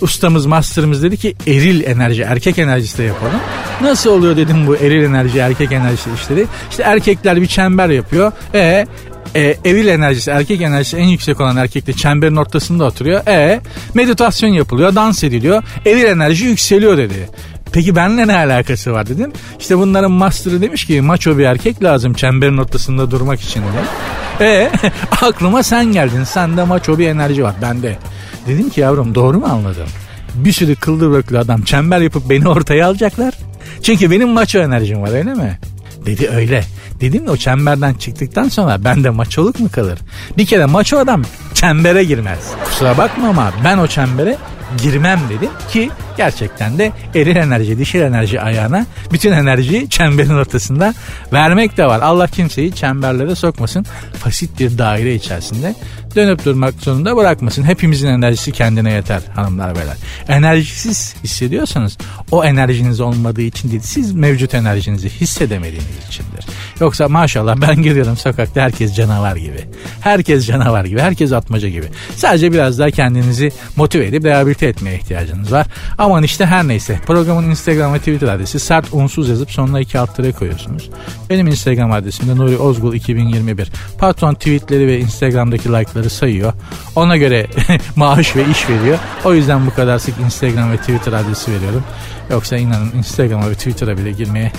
Ustamız, 0.00 0.46
masterımız 0.46 1.02
dedi 1.02 1.16
ki 1.16 1.36
eril 1.46 1.84
enerji, 1.84 2.22
erkek 2.22 2.58
enerjisi 2.58 2.98
de 2.98 3.02
yapalım. 3.02 3.40
Nasıl 3.82 4.10
oluyor 4.10 4.36
dedim 4.36 4.66
bu 4.66 4.76
eril 4.76 5.04
enerji, 5.04 5.38
erkek 5.38 5.72
enerjisi 5.72 6.10
işleri. 6.14 6.46
İşte 6.70 6.82
erkekler 6.82 7.40
bir 7.40 7.46
çember 7.46 7.88
yapıyor. 7.88 8.32
E 8.54 8.86
e, 9.34 9.56
eril 9.64 9.86
enerjisi, 9.86 10.30
erkek 10.30 10.60
enerjisi 10.60 10.96
en 10.96 11.04
yüksek 11.04 11.40
olan 11.40 11.56
erkek 11.56 11.86
de 11.86 11.92
çemberin 11.92 12.36
ortasında 12.36 12.84
oturuyor. 12.84 13.26
E 13.26 13.60
meditasyon 13.94 14.50
yapılıyor, 14.50 14.94
dans 14.94 15.24
ediliyor. 15.24 15.62
Eril 15.86 16.04
enerji 16.04 16.44
yükseliyor 16.44 16.98
dedi. 16.98 17.28
Peki 17.72 17.96
benimle 17.96 18.26
ne 18.26 18.36
alakası 18.36 18.92
var 18.92 19.06
dedim. 19.06 19.32
İşte 19.60 19.78
bunların 19.78 20.12
master'ı 20.12 20.60
demiş 20.60 20.84
ki 20.84 21.00
maço 21.00 21.38
bir 21.38 21.44
erkek 21.44 21.82
lazım 21.82 22.14
çemberin 22.14 22.56
ortasında 22.56 23.10
durmak 23.10 23.40
için 23.40 23.60
de. 23.62 24.44
E 24.44 24.70
aklıma 25.22 25.62
sen 25.62 25.84
geldin. 25.84 26.24
Sende 26.24 26.64
maço 26.64 26.98
bir 26.98 27.08
enerji 27.08 27.44
var 27.44 27.54
bende. 27.62 27.98
Dedim 28.46 28.70
ki 28.70 28.80
yavrum 28.80 29.14
doğru 29.14 29.38
mu 29.38 29.46
anladım? 29.46 29.86
Bir 30.34 30.52
sürü 30.52 30.76
kıllı 30.76 31.10
böklü 31.10 31.38
adam 31.38 31.62
çember 31.62 32.00
yapıp 32.00 32.30
beni 32.30 32.48
ortaya 32.48 32.86
alacaklar. 32.86 33.34
Çünkü 33.82 34.10
benim 34.10 34.28
maço 34.28 34.58
enerjim 34.58 35.02
var 35.02 35.12
öyle 35.12 35.34
mi? 35.34 35.58
Dedi 36.06 36.28
öyle. 36.28 36.64
Dedim 37.00 37.26
ya 37.26 37.32
o 37.32 37.36
çemberden 37.36 37.94
çıktıktan 37.94 38.48
sonra 38.48 38.84
bende 38.84 39.10
maçoluk 39.10 39.60
mu 39.60 39.68
kalır? 39.72 39.98
Bir 40.36 40.46
kere 40.46 40.66
maço 40.66 40.98
adam 40.98 41.22
çembere 41.54 42.04
girmez. 42.04 42.38
Kusura 42.64 42.98
bakma 42.98 43.28
ama 43.28 43.52
ben 43.64 43.78
o 43.78 43.86
çembere 43.86 44.36
girmem 44.82 45.20
dedim 45.30 45.50
ki 45.70 45.90
gerçekten 46.16 46.78
de 46.78 46.92
eril 47.14 47.36
enerji, 47.36 47.78
dişil 47.78 48.00
enerji 48.00 48.40
ayağına 48.40 48.86
bütün 49.12 49.32
enerjiyi 49.32 49.90
çemberin 49.90 50.34
ortasında 50.34 50.94
vermek 51.32 51.76
de 51.76 51.86
var. 51.86 52.00
Allah 52.00 52.26
kimseyi 52.26 52.72
çemberlere 52.72 53.34
sokmasın. 53.34 53.86
Fasit 54.14 54.60
bir 54.60 54.78
daire 54.78 55.14
içerisinde 55.14 55.74
dönüp 56.16 56.44
durmak 56.44 56.74
zorunda 56.74 57.16
bırakmasın. 57.16 57.62
Hepimizin 57.62 58.08
enerjisi 58.08 58.52
kendine 58.52 58.92
yeter 58.92 59.22
hanımlar 59.34 59.76
beyler. 59.76 59.96
Enerjisiz 60.28 61.14
hissediyorsanız 61.24 61.98
o 62.30 62.44
enerjiniz 62.44 63.00
olmadığı 63.00 63.42
için 63.42 63.70
değil 63.70 63.82
siz 63.82 64.12
mevcut 64.12 64.54
enerjinizi 64.54 65.08
hissedemediğiniz 65.08 66.08
içindir. 66.08 66.46
Yoksa 66.80 67.08
maşallah 67.08 67.56
ben 67.56 67.82
görüyorum 67.82 68.16
sokakta 68.16 68.60
herkes 68.60 68.94
canavar 68.94 69.36
gibi. 69.36 69.64
Herkes 70.00 70.46
canavar 70.46 70.84
gibi. 70.84 71.00
Herkes 71.00 71.32
atmaca 71.32 71.68
gibi. 71.68 71.86
Sadece 72.16 72.52
biraz 72.52 72.78
daha 72.78 72.90
kendinizi 72.90 73.52
motive 73.76 74.06
edip 74.06 74.24
rehabilite 74.24 74.66
etmeye 74.66 74.96
ihtiyacınız 74.96 75.52
var. 75.52 75.66
Aman 75.98 76.22
işte 76.22 76.46
her 76.46 76.68
neyse. 76.68 77.00
Programın 77.06 77.50
Instagram 77.50 77.94
ve 77.94 77.98
Twitter 77.98 78.28
adresi 78.28 78.60
sert 78.60 78.86
unsuz 78.92 79.28
yazıp 79.28 79.50
sonuna 79.50 79.80
iki 79.80 79.98
alt 79.98 80.10
koyuyorsunuz. 80.38 80.90
Benim 81.30 81.46
Instagram 81.46 81.92
adresim 81.92 82.28
de 82.28 82.36
Nuri 82.36 82.56
Ozgul 82.58 82.94
2021. 82.94 83.72
Patron 83.98 84.34
tweetleri 84.34 84.86
ve 84.86 85.00
Instagram'daki 85.00 85.68
like'ları 85.68 85.99
sayıyor. 86.08 86.52
Ona 86.96 87.16
göre 87.16 87.46
maaş 87.96 88.36
ve 88.36 88.44
iş 88.50 88.68
veriyor. 88.68 88.98
O 89.24 89.34
yüzden 89.34 89.66
bu 89.66 89.74
kadar 89.74 89.98
sık 89.98 90.14
Instagram 90.18 90.72
ve 90.72 90.76
Twitter 90.76 91.12
adresi 91.12 91.52
veriyorum. 91.52 91.84
Yoksa 92.30 92.56
inanın 92.56 92.92
Instagram'a 92.92 93.50
ve 93.50 93.54
Twitter'a 93.54 93.96
bile 93.96 94.12
girmeye 94.12 94.52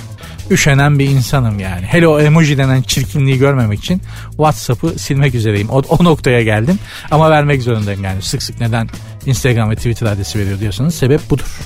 üşenen 0.51 0.99
bir 0.99 1.05
insanım 1.05 1.59
yani. 1.59 1.85
Hele 1.85 2.07
o 2.07 2.19
emoji 2.19 2.57
denen 2.57 2.81
çirkinliği 2.81 3.37
görmemek 3.37 3.79
için 3.79 4.01
WhatsApp'ı 4.29 4.99
silmek 4.99 5.35
üzereyim. 5.35 5.69
O, 5.69 5.81
o 5.89 6.03
noktaya 6.03 6.41
geldim 6.41 6.79
ama 7.11 7.29
vermek 7.29 7.61
zorundayım 7.61 8.03
yani. 8.03 8.21
Sık 8.21 8.43
sık 8.43 8.59
neden 8.59 8.89
Instagram 9.25 9.69
ve 9.69 9.75
Twitter 9.75 10.07
adresi 10.07 10.39
veriyor 10.39 10.59
diyorsanız 10.59 10.95
sebep 10.95 11.29
budur. 11.29 11.57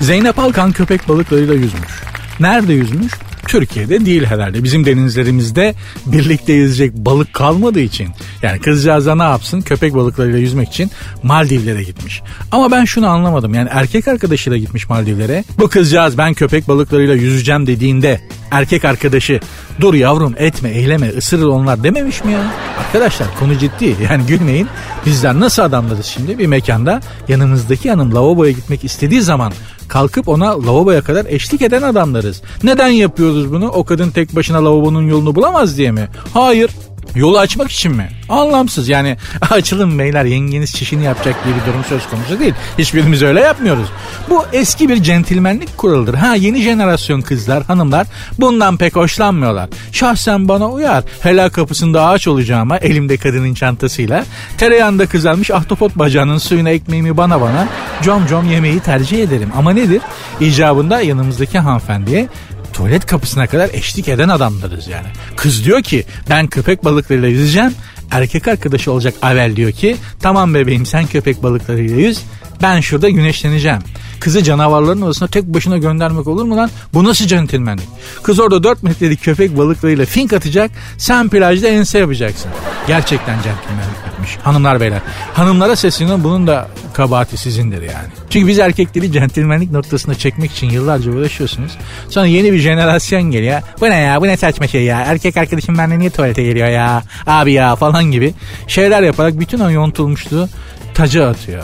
Zeynep 0.00 0.38
Alkan 0.38 0.72
köpek 0.72 1.08
balıklarıyla 1.08 1.54
yüzmüş. 1.54 2.02
Nerede 2.40 2.72
yüzmüş? 2.72 3.12
Türkiye'de 3.48 4.06
değil 4.06 4.24
herhalde. 4.24 4.64
Bizim 4.64 4.86
denizlerimizde 4.86 5.74
birlikte 6.06 6.52
yüzecek 6.52 6.94
balık 6.94 7.32
kalmadığı 7.32 7.80
için. 7.80 8.08
Yani 8.42 8.60
kızcağız 8.60 9.06
da 9.06 9.14
ne 9.14 9.22
yapsın 9.22 9.60
köpek 9.60 9.94
balıklarıyla 9.94 10.38
yüzmek 10.38 10.68
için 10.68 10.90
Maldivlere 11.22 11.82
gitmiş. 11.82 12.22
Ama 12.52 12.70
ben 12.70 12.84
şunu 12.84 13.08
anlamadım. 13.08 13.54
Yani 13.54 13.68
erkek 13.72 14.08
arkadaşıyla 14.08 14.58
gitmiş 14.58 14.88
Maldivlere. 14.88 15.44
Bu 15.58 15.68
kızcağız 15.68 16.18
ben 16.18 16.34
köpek 16.34 16.68
balıklarıyla 16.68 17.14
yüzeceğim 17.14 17.66
dediğinde 17.66 18.20
erkek 18.50 18.84
arkadaşı 18.84 19.40
dur 19.80 19.94
yavrum 19.94 20.34
etme 20.38 20.68
eyleme 20.68 21.08
ısırır 21.08 21.46
onlar 21.46 21.82
dememiş 21.84 22.24
mi 22.24 22.32
ya? 22.32 22.52
Arkadaşlar 22.86 23.28
konu 23.40 23.58
ciddi 23.58 23.96
yani 24.10 24.26
gülmeyin. 24.26 24.68
Bizler 25.06 25.40
nasıl 25.40 25.62
adamlarız 25.62 26.06
şimdi 26.06 26.38
bir 26.38 26.46
mekanda 26.46 27.00
yanımızdaki 27.28 27.90
hanım 27.90 28.14
lavaboya 28.14 28.50
gitmek 28.50 28.84
istediği 28.84 29.22
zaman 29.22 29.52
kalkıp 29.88 30.28
ona 30.28 30.66
lavaboya 30.66 31.02
kadar 31.02 31.26
eşlik 31.26 31.62
eden 31.62 31.82
adamlarız. 31.82 32.42
Neden 32.62 32.88
yapıyoruz 32.88 33.52
bunu? 33.52 33.68
O 33.68 33.84
kadın 33.84 34.10
tek 34.10 34.36
başına 34.36 34.64
lavabonun 34.64 35.02
yolunu 35.08 35.34
bulamaz 35.34 35.78
diye 35.78 35.90
mi? 35.90 36.08
Hayır. 36.34 36.70
Yolu 37.14 37.38
açmak 37.38 37.70
için 37.70 37.92
mi? 37.92 38.08
Anlamsız 38.28 38.88
yani 38.88 39.16
açılın 39.50 39.98
beyler 39.98 40.24
yengeniz 40.24 40.72
çişini 40.72 41.04
yapacak 41.04 41.44
diye 41.44 41.54
bir 41.56 41.60
durum 41.60 41.84
söz 41.88 42.06
konusu 42.10 42.38
değil. 42.40 42.54
Hiçbirimiz 42.78 43.22
öyle 43.22 43.40
yapmıyoruz. 43.40 43.88
Bu 44.30 44.44
eski 44.52 44.88
bir 44.88 45.02
centilmenlik 45.02 45.78
kuralıdır. 45.78 46.14
Ha 46.14 46.34
yeni 46.34 46.62
jenerasyon 46.62 47.20
kızlar 47.20 47.64
hanımlar 47.64 48.06
bundan 48.40 48.76
pek 48.76 48.96
hoşlanmıyorlar. 48.96 49.68
Şahsen 49.92 50.48
bana 50.48 50.70
uyar. 50.70 51.04
Helal 51.20 51.48
kapısında 51.48 52.06
ağaç 52.06 52.28
olacağıma 52.28 52.78
elimde 52.78 53.16
kadının 53.16 53.54
çantasıyla 53.54 54.24
tereyağında 54.58 55.06
kızarmış 55.06 55.50
ahtapot 55.50 55.96
bacağının 55.96 56.38
suyuna 56.38 56.70
ekmeğimi 56.70 57.16
bana 57.16 57.40
bana 57.40 57.68
com 58.02 58.26
com 58.26 58.50
yemeği 58.50 58.80
tercih 58.80 59.22
ederim. 59.22 59.50
Ama 59.56 59.72
nedir? 59.72 60.02
İcabında 60.40 61.00
yanımızdaki 61.00 61.58
hanımefendiye 61.58 62.28
tuvalet 62.76 63.06
kapısına 63.06 63.46
kadar 63.46 63.70
eşlik 63.72 64.08
eden 64.08 64.28
adamlarız 64.28 64.88
yani. 64.88 65.06
Kız 65.36 65.64
diyor 65.64 65.82
ki 65.82 66.04
ben 66.30 66.46
köpek 66.46 66.84
balıklarıyla 66.84 67.28
yüzeceğim. 67.28 67.74
Erkek 68.10 68.48
arkadaşı 68.48 68.92
olacak 68.92 69.14
Avel 69.22 69.56
diyor 69.56 69.72
ki 69.72 69.96
tamam 70.20 70.54
bebeğim 70.54 70.86
sen 70.86 71.06
köpek 71.06 71.42
balıklarıyla 71.42 71.96
yüz 71.96 72.22
ben 72.62 72.80
şurada 72.80 73.08
güneşleneceğim. 73.08 73.80
Kızı 74.20 74.42
canavarların 74.42 75.02
arasına 75.02 75.28
tek 75.28 75.44
başına 75.44 75.78
göndermek 75.78 76.26
olur 76.26 76.44
mu 76.44 76.56
lan? 76.56 76.70
Bu 76.94 77.04
nasıl 77.04 77.26
centilmenlik? 77.26 77.88
Kız 78.22 78.40
orada 78.40 78.62
4 78.62 78.82
metrelik 78.82 79.22
köpek 79.22 79.58
balıklarıyla 79.58 80.04
fink 80.04 80.32
atacak. 80.32 80.70
Sen 80.98 81.28
plajda 81.28 81.68
ense 81.68 81.98
yapacaksın. 81.98 82.50
Gerçekten 82.86 83.34
centilmenlik 83.34 84.06
yapmış. 84.06 84.36
Hanımlar 84.42 84.80
beyler. 84.80 85.00
Hanımlara 85.34 85.76
sesleniyorum 85.76 86.24
bunun 86.24 86.46
da 86.46 86.68
kabahati 86.92 87.36
sizindir 87.36 87.82
yani. 87.82 88.08
Çünkü 88.30 88.46
biz 88.46 88.58
erkekleri 88.58 89.12
centilmenlik 89.12 89.70
noktasına 89.70 90.14
çekmek 90.14 90.52
için 90.52 90.70
yıllarca 90.70 91.12
uğraşıyorsunuz. 91.12 91.72
Sonra 92.10 92.26
yeni 92.26 92.52
bir 92.52 92.58
jenerasyon 92.58 93.22
geliyor. 93.22 93.62
Bu 93.80 93.84
ne 93.84 93.96
ya 93.96 94.20
bu 94.20 94.26
ne 94.26 94.36
saçma 94.36 94.66
şey 94.66 94.84
ya. 94.84 95.00
Erkek 95.00 95.36
arkadaşım 95.36 95.78
benimle 95.78 95.98
niye 95.98 96.10
tuvalete 96.10 96.42
geliyor 96.42 96.68
ya. 96.68 97.02
Abi 97.26 97.52
ya 97.52 97.76
falan 97.76 98.04
gibi 98.04 98.34
şeyler 98.68 99.02
yaparak 99.02 99.40
bütün 99.40 99.60
o 99.60 99.70
yontulmuşluğu 99.70 100.48
taca 100.94 101.28
atıyor. 101.28 101.62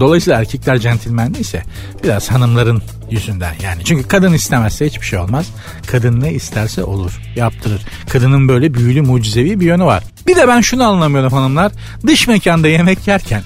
Dolayısıyla 0.00 0.38
erkekler 0.38 0.78
centilmen 0.78 1.34
ise 1.34 1.62
biraz 2.04 2.30
hanımların 2.30 2.82
yüzünden 3.10 3.54
yani. 3.62 3.84
Çünkü 3.84 4.08
kadın 4.08 4.32
istemezse 4.32 4.86
hiçbir 4.86 5.06
şey 5.06 5.18
olmaz. 5.18 5.46
Kadın 5.86 6.20
ne 6.20 6.32
isterse 6.32 6.84
olur, 6.84 7.20
yaptırır. 7.36 7.82
Kadının 8.08 8.48
böyle 8.48 8.74
büyülü 8.74 9.02
mucizevi 9.02 9.60
bir 9.60 9.66
yönü 9.66 9.84
var. 9.84 10.04
Bir 10.26 10.36
de 10.36 10.48
ben 10.48 10.60
şunu 10.60 10.84
anlamıyorum 10.84 11.32
hanımlar. 11.32 11.72
Dış 12.06 12.28
mekanda 12.28 12.68
yemek 12.68 13.06
yerken 13.06 13.42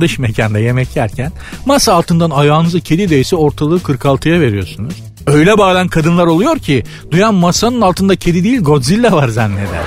dış 0.00 0.18
mekanda 0.18 0.58
yemek 0.58 0.96
yerken 0.96 1.32
masa 1.66 1.94
altından 1.94 2.30
ayağınızı 2.30 2.80
kedi 2.80 3.10
değse 3.10 3.36
ortalığı 3.36 3.78
46'ya 3.78 4.40
veriyorsunuz. 4.40 4.94
Öyle 5.26 5.58
bağıran 5.58 5.88
kadınlar 5.88 6.26
oluyor 6.26 6.58
ki 6.58 6.84
duyan 7.10 7.34
masanın 7.34 7.80
altında 7.80 8.16
kedi 8.16 8.44
değil 8.44 8.60
Godzilla 8.60 9.12
var 9.12 9.28
zanneder. 9.28 9.82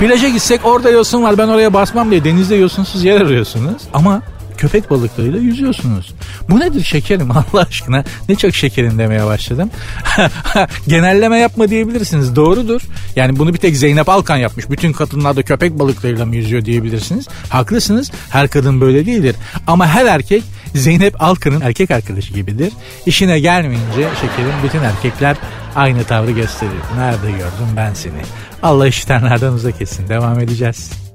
Plaja 0.00 0.28
gitsek 0.28 0.60
orada 0.64 0.90
yosun 0.90 1.22
var 1.22 1.38
ben 1.38 1.48
oraya 1.48 1.74
basmam 1.74 2.10
diye 2.10 2.24
denizde 2.24 2.56
yosunsuz 2.56 3.04
yer 3.04 3.20
arıyorsunuz. 3.20 3.82
Ama 3.94 4.22
köpek 4.58 4.90
balıklarıyla 4.90 5.38
yüzüyorsunuz. 5.38 6.14
Bu 6.50 6.60
nedir 6.60 6.84
şekerim 6.84 7.30
Allah 7.30 7.66
aşkına? 7.68 8.04
Ne 8.28 8.34
çok 8.34 8.54
şekerim 8.54 8.98
demeye 8.98 9.26
başladım. 9.26 9.70
Genelleme 10.88 11.38
yapma 11.38 11.68
diyebilirsiniz. 11.68 12.36
Doğrudur. 12.36 12.80
Yani 13.16 13.38
bunu 13.38 13.54
bir 13.54 13.58
tek 13.58 13.76
Zeynep 13.76 14.08
Alkan 14.08 14.36
yapmış. 14.36 14.70
Bütün 14.70 14.92
kadınlar 14.92 15.36
da 15.36 15.42
köpek 15.42 15.78
balıklarıyla 15.78 16.26
mı 16.26 16.36
yüzüyor 16.36 16.64
diyebilirsiniz. 16.64 17.28
Haklısınız. 17.48 18.10
Her 18.30 18.48
kadın 18.48 18.80
böyle 18.80 19.06
değildir. 19.06 19.36
Ama 19.66 19.86
her 19.86 20.06
erkek 20.06 20.44
Zeynep 20.74 21.22
Alkan'ın 21.22 21.60
erkek 21.60 21.90
arkadaşı 21.90 22.34
gibidir. 22.34 22.72
İşine 23.06 23.40
gelmeyince 23.40 24.08
şekerim 24.20 24.54
bütün 24.64 24.82
erkekler 24.82 25.36
aynı 25.76 26.04
tavrı 26.04 26.30
gösterir. 26.30 26.72
Nerede 26.96 27.30
gördüm 27.30 27.68
ben 27.76 27.94
seni? 27.94 28.22
Allah 28.62 28.86
işitenlerden 28.86 29.52
uzak 29.52 29.82
etsin. 29.82 30.08
Devam 30.08 30.40
edeceğiz. 30.40 31.07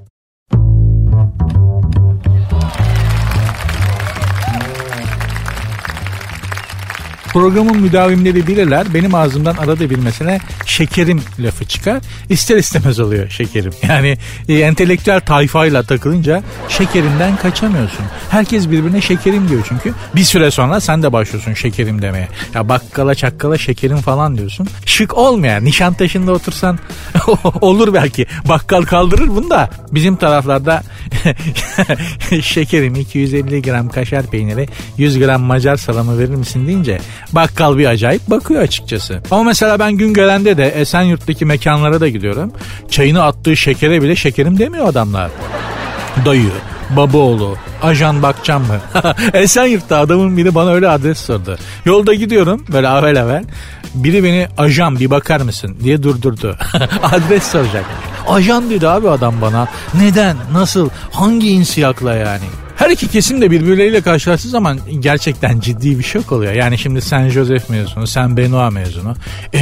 Programın 7.34 7.76
müdavimleri 7.76 8.46
bilirler. 8.46 8.86
Benim 8.94 9.14
ağzımdan 9.14 9.56
arada 9.56 9.90
bir 9.90 9.98
mesele 9.98 10.40
şekerim 10.66 11.22
lafı 11.38 11.64
çıkar. 11.64 12.02
İster 12.28 12.56
istemez 12.56 13.00
oluyor 13.00 13.28
şekerim. 13.28 13.72
Yani 13.88 14.18
e, 14.48 14.54
entelektüel 14.54 15.20
tayfayla 15.20 15.82
takılınca 15.82 16.42
şekerinden 16.68 17.36
kaçamıyorsun. 17.36 18.04
Herkes 18.30 18.70
birbirine 18.70 19.00
şekerim 19.00 19.48
diyor 19.48 19.66
çünkü. 19.68 19.94
Bir 20.16 20.24
süre 20.24 20.50
sonra 20.50 20.80
sen 20.80 21.02
de 21.02 21.12
başlıyorsun 21.12 21.54
şekerim 21.54 22.02
demeye. 22.02 22.28
Ya 22.54 22.68
bakkala 22.68 23.14
çakkala 23.14 23.58
şekerim 23.58 23.96
falan 23.96 24.38
diyorsun. 24.38 24.68
Şık 24.86 25.18
olmayan 25.18 25.64
Nişantaşı'nda 25.64 26.32
otursan 26.32 26.78
olur 27.60 27.94
belki. 27.94 28.26
Bakkal 28.48 28.82
kaldırır 28.82 29.28
bunu 29.28 29.50
da. 29.50 29.70
Bizim 29.92 30.16
taraflarda 30.16 30.82
şekerim 32.42 32.94
250 32.94 33.62
gram 33.62 33.88
kaşar 33.88 34.26
peyniri 34.26 34.68
100 34.98 35.18
gram 35.18 35.42
Macar 35.42 35.76
salamı 35.76 36.18
verir 36.18 36.34
misin 36.34 36.66
deyince 36.66 37.00
bakkal 37.32 37.78
bir 37.78 37.86
acayip 37.86 38.30
bakıyor 38.30 38.62
açıkçası. 38.62 39.20
Ama 39.30 39.42
mesela 39.42 39.78
ben 39.78 39.92
gün 39.92 40.14
gelende 40.14 40.56
de 40.56 40.68
Esenyurt'taki 40.68 41.44
mekanlara 41.44 42.00
da 42.00 42.08
gidiyorum. 42.08 42.52
Çayını 42.90 43.22
attığı 43.22 43.56
şekere 43.56 44.02
bile 44.02 44.16
şekerim 44.16 44.58
demiyor 44.58 44.88
adamlar. 44.88 45.30
dayı, 46.26 46.50
babaoğlu, 46.90 47.56
ajan 47.82 48.22
bakacağım 48.22 48.62
mı? 48.66 49.02
Esenyurt'ta 49.32 49.98
adamın 49.98 50.36
biri 50.36 50.54
bana 50.54 50.70
öyle 50.70 50.88
adres 50.88 51.18
sordu. 51.18 51.58
Yolda 51.84 52.14
gidiyorum 52.14 52.64
böyle 52.72 52.88
avel 52.88 53.22
avel. 53.22 53.44
Biri 53.94 54.24
beni 54.24 54.48
ajan 54.58 55.00
bir 55.00 55.10
bakar 55.10 55.40
mısın 55.40 55.76
diye 55.84 56.02
durdurdu. 56.02 56.56
adres 57.02 57.42
soracak. 57.42 57.84
Ajan 58.28 58.70
dedi 58.70 58.88
abi 58.88 59.08
adam 59.10 59.40
bana. 59.40 59.68
Neden? 59.94 60.36
Nasıl? 60.52 60.88
Hangi 61.12 61.48
insiyakla 61.50 62.14
yani? 62.14 62.44
Her 62.76 62.90
iki 62.90 63.08
kesim 63.08 63.40
de 63.40 63.50
birbirleriyle 63.50 64.00
karşılaştığı 64.00 64.48
zaman 64.48 64.78
gerçekten 65.00 65.60
ciddi 65.60 65.98
bir 65.98 66.04
şok 66.04 66.32
oluyor. 66.32 66.52
Yani 66.52 66.78
şimdi 66.78 67.00
sen 67.00 67.28
Joseph 67.28 67.70
mezunu, 67.70 68.06
sen 68.06 68.36
Benoit 68.36 68.72
mezunu, 68.72 69.14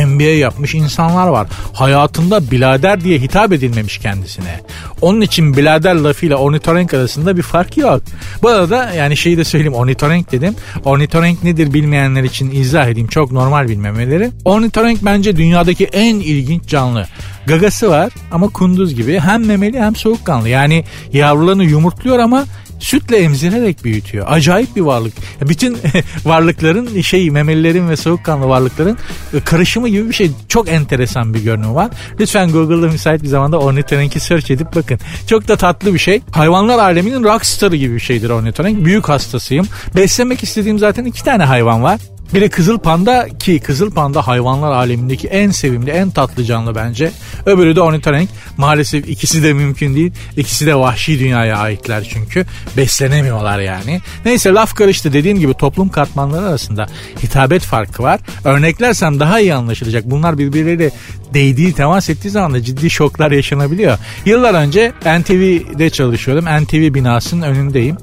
MBA 0.07 0.23
yapmış 0.23 0.75
insanlar 0.75 1.26
var. 1.26 1.49
Hayatında 1.73 2.50
bilader 2.50 3.00
diye 3.00 3.19
hitap 3.19 3.52
edilmemiş 3.52 3.99
kendisine. 3.99 4.61
Onun 5.00 5.21
için 5.21 5.57
bilader 5.57 5.95
lafıyla 5.95 6.37
ornitorenk 6.37 6.95
arasında 6.95 7.37
bir 7.37 7.42
fark 7.42 7.76
yok. 7.76 8.02
Bu 8.42 8.49
arada 8.49 8.92
yani 8.92 9.16
şeyi 9.16 9.37
de 9.37 9.45
söyleyeyim 9.45 9.75
ornitorenk 9.75 10.33
dedim. 10.33 10.54
Ornitorenk 10.85 11.45
nedir 11.45 11.75
bilmeyenler 11.75 12.23
için 12.23 12.50
izah 12.50 12.88
edeyim. 12.88 13.09
Çok 13.09 13.33
normal 13.33 13.69
bilmemeleri. 13.69 14.31
Ornitorenk 14.45 15.04
bence 15.04 15.37
dünyadaki 15.37 15.85
en 15.85 16.14
ilginç 16.14 16.66
canlı. 16.66 17.07
Gagası 17.47 17.90
var 17.90 18.12
ama 18.33 18.49
kunduz 18.49 18.95
gibi 18.95 19.21
hem 19.21 19.47
memeli 19.47 19.81
hem 19.81 19.97
soğukkanlı. 19.97 20.49
Yani 20.49 20.85
yavrularını 21.12 21.64
yumurtluyor 21.64 22.19
ama 22.19 22.45
sütle 22.83 23.17
emzirerek 23.17 23.85
büyütüyor. 23.85 24.27
Acayip 24.29 24.77
bir 24.77 24.81
varlık. 24.81 25.12
Bütün 25.41 25.79
varlıkların 26.25 27.01
şey 27.01 27.31
memelilerin 27.31 27.89
ve 27.89 27.97
soğukkanlı 27.97 28.49
varlıkların 28.49 28.99
e, 29.35 29.41
karışımı 29.41 29.89
gibi 29.89 30.09
bir 30.09 30.15
şey. 30.15 30.31
Çok 30.49 30.69
enteresan 30.69 31.35
bir 31.35 31.43
görünüm 31.43 31.75
var. 31.75 31.91
Lütfen 32.21 32.53
Google'da 32.53 32.87
müsait 32.87 33.23
bir 33.23 33.29
zamanda 33.29 33.59
ornitorenki 33.59 34.21
search 34.21 34.51
edip 34.51 34.75
bakın. 34.75 34.99
Çok 35.27 35.49
da 35.49 35.57
tatlı 35.57 35.95
bir 35.95 35.99
şey. 35.99 36.21
Hayvanlar 36.31 36.79
aleminin 36.79 37.25
rockstarı 37.25 37.77
gibi 37.77 37.95
bir 37.95 38.01
şeydir 38.01 38.31
ornitorenk. 38.31 38.85
Büyük 38.85 39.09
hastasıyım. 39.09 39.67
Beslemek 39.97 40.43
istediğim 40.43 40.79
zaten 40.79 41.05
iki 41.05 41.25
tane 41.25 41.45
hayvan 41.45 41.83
var. 41.83 42.01
Biri 42.35 42.51
kızıl 42.51 42.79
panda 42.79 43.29
ki 43.39 43.61
kızıl 43.61 43.91
panda 43.91 44.27
hayvanlar 44.27 44.73
alemindeki 44.73 45.29
en 45.29 45.51
sevimli, 45.51 45.91
en 45.91 46.11
tatlı 46.11 46.45
canlı 46.45 46.75
bence. 46.75 47.12
Öbürü 47.47 47.77
de 47.77 47.81
ornitorenk. 47.81 48.31
Maalesef 48.57 49.09
ikisi 49.09 49.43
de 49.43 49.53
mümkün 49.53 49.95
değil. 49.95 50.12
İkisi 50.37 50.67
de 50.67 50.75
vahşi 50.75 51.19
dünyaya 51.19 51.57
aitler 51.57 52.09
çünkü. 52.12 52.47
Beslenemiyorlar 52.77 53.61
yani. 53.61 54.01
Neyse 54.25 54.51
laf 54.51 54.75
karıştı. 54.75 55.12
Dediğim 55.12 55.39
gibi 55.39 55.55
toplum 55.55 55.89
katmanları 55.89 56.47
arasında 56.47 56.87
hitabet 57.23 57.62
farkı 57.62 58.03
var. 58.03 58.21
Örneklersem 58.45 59.21
daha 59.21 59.41
iyi 59.41 59.55
anlaşılacak. 59.55 60.05
Bunlar 60.11 60.39
birbirleriyle 60.39 60.91
değdiği, 61.35 61.73
temas 61.73 62.11
ettiği 62.11 62.31
zaman 62.31 62.55
da 62.55 62.62
ciddi 62.62 62.91
şoklar 62.91 63.31
yaşanabiliyor. 63.31 63.99
Yıllar 64.25 64.55
önce 64.55 64.93
NTV'de 65.05 65.91
çalışıyordum. 65.91 66.45
NTV 66.65 66.95
binasının 66.95 67.43
önündeyim. 67.43 67.97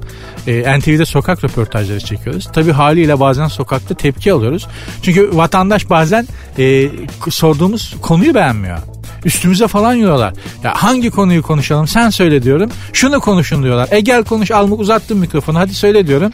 Ee, 0.46 0.78
NTV'de 0.78 1.06
sokak 1.06 1.44
röportajları 1.44 2.00
çekiyoruz. 2.00 2.48
Tabii 2.52 2.72
haliyle 2.72 3.20
bazen 3.20 3.46
sokakta 3.46 3.94
tepki 3.94 4.32
alıyoruz. 4.32 4.66
Çünkü 5.02 5.36
vatandaş 5.36 5.90
bazen 5.90 6.26
e, 6.58 6.88
sorduğumuz 7.30 7.96
konuyu 8.00 8.34
beğenmiyor. 8.34 8.78
Üstümüze 9.24 9.68
falan 9.68 9.94
yiyorlar. 9.94 10.34
Ya 10.64 10.72
hangi 10.76 11.10
konuyu 11.10 11.42
konuşalım 11.42 11.86
sen 11.86 12.10
söyle 12.10 12.42
diyorum. 12.42 12.70
Şunu 12.92 13.20
konuşun 13.20 13.62
diyorlar. 13.62 13.88
E 13.90 14.00
gel 14.00 14.24
konuş 14.24 14.50
al 14.50 14.70
uzattım 14.70 15.18
mikrofonu 15.18 15.58
hadi 15.58 15.74
söyle 15.74 16.06
diyorum. 16.06 16.32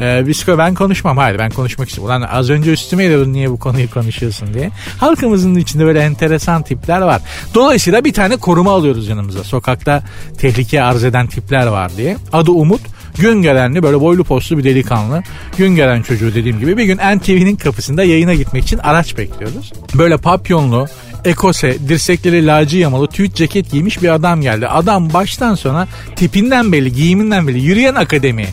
Ee, 0.00 0.24
Bisko 0.26 0.58
ben 0.58 0.74
konuşmam. 0.74 1.16
Hayır 1.16 1.38
ben 1.38 1.50
konuşmak 1.50 1.88
istiyorum. 1.88 2.14
Ulan 2.14 2.28
az 2.32 2.50
önce 2.50 2.72
üstüme 2.72 3.04
yiyordun 3.04 3.32
niye 3.32 3.50
bu 3.50 3.58
konuyu 3.58 3.90
konuşuyorsun 3.90 4.54
diye. 4.54 4.70
Halkımızın 4.98 5.54
içinde 5.54 5.84
böyle 5.84 6.00
enteresan 6.00 6.62
tipler 6.62 7.00
var. 7.00 7.22
Dolayısıyla 7.54 8.04
bir 8.04 8.12
tane 8.12 8.36
koruma 8.36 8.72
alıyoruz 8.72 9.08
yanımıza. 9.08 9.44
Sokakta 9.44 10.02
tehlike 10.38 10.82
arz 10.82 11.04
eden 11.04 11.26
tipler 11.26 11.66
var 11.66 11.96
diye. 11.96 12.16
Adı 12.32 12.50
Umut. 12.50 12.80
Gün 13.18 13.42
gelenli 13.42 13.82
böyle 13.82 14.00
boylu 14.00 14.24
postlu 14.24 14.58
bir 14.58 14.64
delikanlı. 14.64 15.22
Gün 15.56 15.76
gelen 15.76 16.02
çocuğu 16.02 16.34
dediğim 16.34 16.58
gibi 16.60 16.76
bir 16.76 16.84
gün 16.84 16.96
NTV'nin 16.96 17.56
kapısında 17.56 18.04
yayına 18.04 18.34
gitmek 18.34 18.62
için 18.64 18.78
araç 18.78 19.18
bekliyoruz. 19.18 19.72
Böyle 19.94 20.16
papyonlu, 20.16 20.86
ekose, 21.24 21.88
dirsekleri 21.88 22.46
lacı 22.46 22.78
yamalı, 22.78 23.06
tüyt 23.06 23.34
ceket 23.34 23.70
giymiş 23.70 24.02
bir 24.02 24.08
adam 24.08 24.40
geldi. 24.40 24.68
Adam 24.68 25.12
baştan 25.12 25.54
sona 25.54 25.88
tipinden 26.16 26.72
belli, 26.72 26.92
giyiminden 26.92 27.48
belli. 27.48 27.60
Yürüyen 27.60 27.94
akademi. 27.94 28.46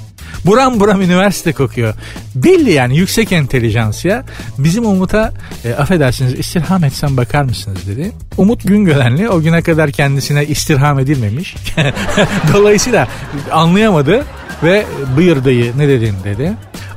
Buram 0.46 0.80
buram 0.80 1.02
üniversite 1.02 1.54
kokuyor. 1.54 1.94
Belli 2.36 2.72
yani 2.72 2.98
yüksek 2.98 3.32
entelijansiya. 3.32 4.24
Bizim 4.58 4.86
Umut'a 4.86 5.34
e, 5.66 5.74
affedersiniz 5.74 6.40
istirham 6.40 6.84
etsem 6.84 7.18
bakar 7.18 7.44
mısınız 7.44 7.88
dedi. 7.88 8.12
Umut 8.38 8.68
Güngörenli 8.68 9.30
o 9.30 9.42
güne 9.42 9.62
kadar 9.62 9.92
kendisine 9.92 10.46
istirham 10.46 11.00
edilmemiş. 11.00 11.56
Dolayısıyla 12.54 13.08
anlayamadı 13.52 14.26
ve 14.64 14.86
buyur 15.18 15.46
dayı 15.46 15.78
ne 15.78 15.88
dedin 15.88 16.16
dedi. 16.24 16.54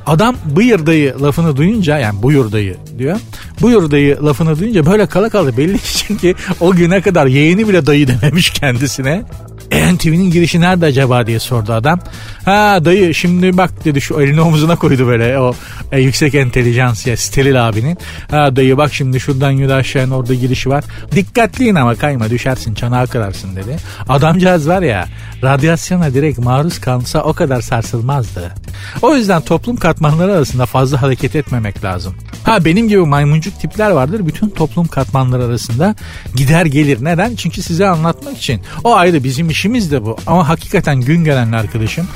Adam 0.09 0.35
buyur 0.45 0.85
dayı 0.85 1.15
lafını 1.21 1.57
duyunca 1.57 1.97
yani 1.97 2.23
buyur 2.23 2.51
dayı 2.51 2.77
diyor. 2.97 3.19
Buyur 3.61 3.91
dayı 3.91 4.25
lafını 4.25 4.59
duyunca 4.59 4.85
böyle 4.85 5.05
kala 5.05 5.29
kaldı 5.29 5.57
belli 5.57 5.77
ki 5.77 5.97
çünkü 5.97 6.35
o 6.59 6.71
güne 6.71 7.01
kadar 7.01 7.25
yeğeni 7.25 7.67
bile 7.67 7.85
dayı 7.85 8.07
dememiş 8.07 8.49
kendisine. 8.49 9.23
NTV'nin 9.71 10.31
girişi 10.31 10.61
nerede 10.61 10.85
acaba 10.85 11.27
diye 11.27 11.39
sordu 11.39 11.73
adam. 11.73 11.99
Ha 12.45 12.79
dayı 12.85 13.13
şimdi 13.13 13.57
bak 13.57 13.85
dedi 13.85 14.01
şu 14.01 14.21
elini 14.21 14.41
omuzuna 14.41 14.75
koydu 14.75 15.07
böyle 15.07 15.39
o 15.39 15.53
e, 15.91 16.01
yüksek 16.01 16.35
entelijansiya 16.35 17.17
steril 17.17 17.67
abinin. 17.67 17.97
Ha 18.31 18.55
dayı 18.55 18.77
bak 18.77 18.93
şimdi 18.93 19.19
şuradan 19.19 19.51
yürü 19.51 19.73
aşağı 19.73 20.11
orada 20.11 20.33
girişi 20.33 20.69
var. 20.69 20.83
Dikkatliyin 21.15 21.75
ama 21.75 21.95
kayma 21.95 22.29
düşersin 22.29 22.73
çanağı 22.73 23.07
kırarsın 23.07 23.55
dedi. 23.55 23.77
Adamcağız 24.09 24.67
var 24.67 24.81
ya 24.81 25.05
radyasyona 25.43 26.13
direkt 26.13 26.39
maruz 26.39 26.79
kalsa 26.79 27.23
o 27.23 27.33
kadar 27.33 27.61
sarsılmazdı. 27.61 28.53
O 29.01 29.15
yüzden 29.15 29.41
toplum 29.41 29.75
katmanları 29.75 30.33
arasında 30.33 30.65
fazla 30.65 31.01
hareket 31.01 31.35
etmemek 31.35 31.83
lazım. 31.83 32.15
Ha 32.43 32.65
benim 32.65 32.87
gibi 32.87 32.99
maymuncuk 32.99 33.59
tipler 33.59 33.91
vardır 33.91 34.27
bütün 34.27 34.49
toplum 34.49 34.87
katmanları 34.87 35.43
arasında 35.43 35.95
gider 36.35 36.65
gelir. 36.65 36.97
Neden? 37.01 37.35
Çünkü 37.35 37.61
size 37.61 37.87
anlatmak 37.87 38.37
için. 38.37 38.61
O 38.83 38.95
ayrı 38.95 39.23
bizim 39.23 39.49
işimiz 39.49 39.91
de 39.91 40.05
bu. 40.05 40.17
Ama 40.27 40.49
hakikaten 40.49 41.01
gün 41.01 41.23
gelen 41.23 41.51
arkadaşım 41.51 42.07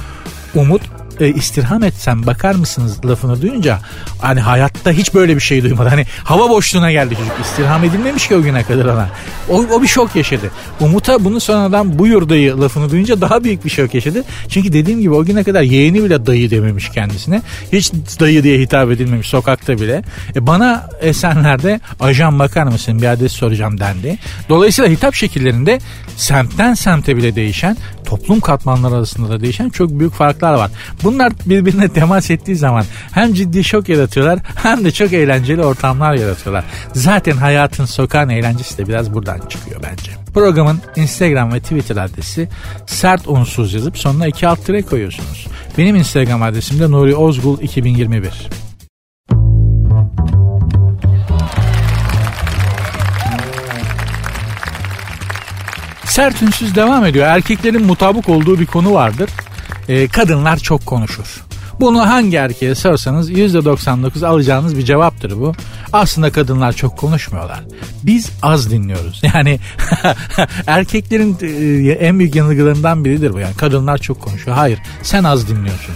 Umut 0.55 0.81
e, 1.19 1.28
istirham 1.28 1.84
etsem 1.84 2.26
bakar 2.26 2.56
mısınız 2.56 3.06
lafını 3.06 3.41
duyunca 3.41 3.80
hani 4.21 4.39
hayatta 4.39 4.91
hiç 4.91 5.13
böyle 5.13 5.36
bir 5.36 5.41
şey 5.41 5.63
duymadı. 5.63 5.89
Hani 5.89 6.06
hava 6.23 6.49
boşluğuna 6.49 6.91
geldi 6.91 7.15
çocuk. 7.15 7.34
istirham 7.41 7.84
edilmemiş 7.84 8.28
ki 8.28 8.36
o 8.36 8.41
güne 8.41 8.63
kadar 8.63 8.86
ona. 8.86 9.10
O, 9.49 9.58
o 9.58 9.82
bir 9.82 9.88
şok 9.88 10.15
yaşadı. 10.15 10.52
Umut'a 10.80 11.26
bunu 11.26 11.39
sonradan 11.39 11.99
buyur 11.99 12.30
dayı 12.30 12.62
lafını 12.62 12.91
duyunca 12.91 13.21
daha 13.21 13.43
büyük 13.43 13.65
bir 13.65 13.69
şok 13.69 13.93
yaşadı. 13.93 14.23
Çünkü 14.49 14.73
dediğim 14.73 15.02
gibi 15.02 15.13
o 15.13 15.26
güne 15.26 15.43
kadar 15.43 15.62
yeğeni 15.62 16.04
bile 16.04 16.26
dayı 16.26 16.52
dememiş 16.52 16.89
kendisine. 16.89 17.41
Hiç 17.71 17.91
dayı 17.93 18.43
diye 18.43 18.60
hitap 18.60 18.91
edilmemiş 18.91 19.28
sokakta 19.28 19.78
bile. 19.78 20.04
E, 20.36 20.47
bana 20.47 20.89
Esenler'de 21.02 21.80
ajan 21.99 22.39
bakar 22.39 22.63
mısın 22.63 23.02
bir 23.02 23.08
adres 23.08 23.32
soracağım 23.32 23.80
dendi. 23.80 24.17
Dolayısıyla 24.49 24.91
hitap 24.91 25.15
şekillerinde 25.15 25.80
semtten 26.17 26.73
semte 26.73 27.17
bile 27.17 27.36
değişen 27.36 27.78
toplum 28.04 28.39
katmanları 28.39 28.96
arasında 28.96 29.30
da 29.30 29.42
değişen 29.42 29.70
çok 29.70 29.89
büyük 29.89 30.13
farklar 30.13 30.54
var. 30.54 30.72
Bunlar 31.04 31.34
birbirine 31.46 31.89
temas 31.89 32.32
ettiği 32.32 32.56
zaman 32.56 32.86
hem 33.12 33.34
ciddi 33.34 33.63
şok 33.63 33.89
yaratıyorlar 33.89 34.39
hem 34.56 34.86
de 34.86 34.92
çok 34.92 35.13
eğlenceli 35.13 35.63
ortamlar 35.63 36.13
yaratıyorlar. 36.13 36.66
Zaten 36.94 37.38
hayatın 37.38 37.86
sokağın 37.86 38.30
eğlencesi 38.30 38.78
de 38.78 38.88
biraz 38.88 39.13
buradan 39.13 39.39
çıkıyor 39.50 39.82
bence. 39.84 40.12
Programın 40.34 40.82
Instagram 40.96 41.54
ve 41.54 41.60
Twitter 41.60 41.98
adresi 41.98 42.50
sert 42.88 43.28
unsuz 43.28 43.74
yazıp 43.74 43.98
sonuna 43.98 44.28
iki 44.28 44.48
alt 44.48 44.66
tire 44.66 44.82
koyuyorsunuz. 44.82 45.48
Benim 45.78 45.96
Instagram 45.96 46.44
adresim 46.44 46.80
de 46.80 46.92
Nuri 46.92 47.16
Ozgul 47.16 47.62
2021. 47.62 48.72
Sert 56.13 56.41
ünsüz 56.41 56.76
devam 56.76 57.06
ediyor. 57.06 57.28
Erkeklerin 57.28 57.86
mutabık 57.86 58.30
olduğu 58.30 58.60
bir 58.60 58.65
konu 58.65 58.93
vardır 58.93 59.30
e, 59.88 60.08
kadınlar 60.08 60.58
çok 60.58 60.86
konuşur. 60.86 61.43
Bunu 61.80 62.10
hangi 62.10 62.38
erkeğe 62.38 62.76
sorsanız 62.76 63.32
%99 63.32 64.28
alacağınız 64.28 64.78
bir 64.78 64.86
cevaptır 64.86 65.32
bu. 65.39 65.54
Aslında 65.93 66.32
kadınlar 66.32 66.73
çok 66.73 66.97
konuşmuyorlar. 66.97 67.63
Biz 68.04 68.32
az 68.41 68.71
dinliyoruz. 68.71 69.21
Yani 69.34 69.60
erkeklerin 70.67 71.38
e, 71.41 71.91
en 71.91 72.19
büyük 72.19 72.36
yanılgılarından 72.36 73.06
biridir 73.06 73.34
bu. 73.34 73.39
Yani 73.39 73.56
kadınlar 73.56 73.97
çok 73.97 74.21
konuşuyor. 74.21 74.58
Hayır 74.58 74.80
sen 75.04 75.23
az 75.23 75.47
dinliyorsun. 75.47 75.95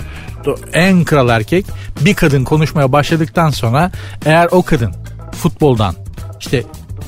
En 0.73 1.03
kral 1.03 1.29
erkek 1.29 1.65
bir 2.01 2.13
kadın 2.13 2.43
konuşmaya 2.43 2.91
başladıktan 2.91 3.49
sonra 3.49 3.91
eğer 4.25 4.47
o 4.51 4.61
kadın 4.61 4.93
futboldan 5.31 5.95
işte 6.39 6.63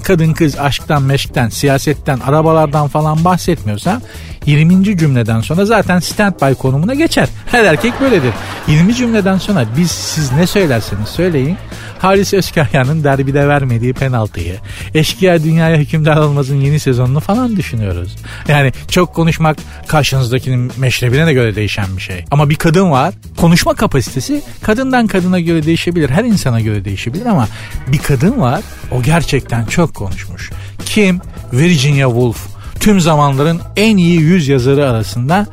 kadın 0.10 0.34
kız 0.34 0.60
aşktan 0.60 1.04
meşkten 1.04 1.50
siyasetten 1.50 2.20
arabalardan 2.20 2.88
falan 2.88 3.26
bahsetmiyorsa 3.26 4.02
20. 4.46 4.98
cümleden 4.98 5.42
sonra 5.42 5.66
zaten 5.66 6.00
standby 6.00 6.54
konumuna 6.54 6.94
geçer. 6.94 7.30
Her 7.46 7.64
erkek 7.64 8.02
böyledir. 8.02 8.34
20 8.68 8.96
cümleden 8.96 9.38
sonra 9.38 9.66
biz 9.78 9.92
siz 9.92 10.32
ne 10.32 10.48
söylerseniz 10.48 11.10
söyleyin 11.10 11.58
Halis 12.00 12.34
Özkaya'nın 12.34 13.04
derbide 13.04 13.48
vermediği 13.48 13.94
penaltıyı, 13.94 14.56
Eşkıya 14.94 15.44
Dünyaya 15.44 15.78
Hükümdar 15.78 16.18
Olmaz'ın 16.18 16.56
yeni 16.56 16.80
sezonunu 16.80 17.20
falan 17.20 17.56
düşünüyoruz. 17.56 18.16
Yani 18.48 18.72
çok 18.92 19.14
konuşmak 19.14 19.58
karşınızdakinin 19.88 20.72
meşrebine 20.78 21.26
de 21.26 21.34
göre 21.34 21.56
değişen 21.56 21.98
bir 21.98 22.02
şey. 22.02 22.26
Ama 22.32 22.50
bir 22.50 22.56
kadın 22.56 22.92
var, 22.92 23.14
konuşma 23.38 23.74
kapasitesi 23.74 24.42
kadından 24.62 25.08
kadına 25.08 25.40
göre 25.40 25.66
değişebilir, 25.66 26.10
her 26.10 26.24
insana 26.24 26.62
göre 26.62 26.86
değişebilir 26.86 27.26
ama 27.26 27.48
bir 27.88 27.98
kadın 27.98 28.42
var, 28.42 28.62
o 28.92 29.02
gerçekten 29.02 29.66
çok 29.66 29.96
konuşmuş. 29.96 30.50
Kim? 30.86 31.22
Virginia 31.54 32.10
Woolf. 32.10 32.48
Tüm 32.80 33.00
zamanların 33.00 33.62
en 33.76 33.98
iyi 33.98 34.20
yüz 34.20 34.48
yazarı 34.48 34.90
arasında 34.90 35.48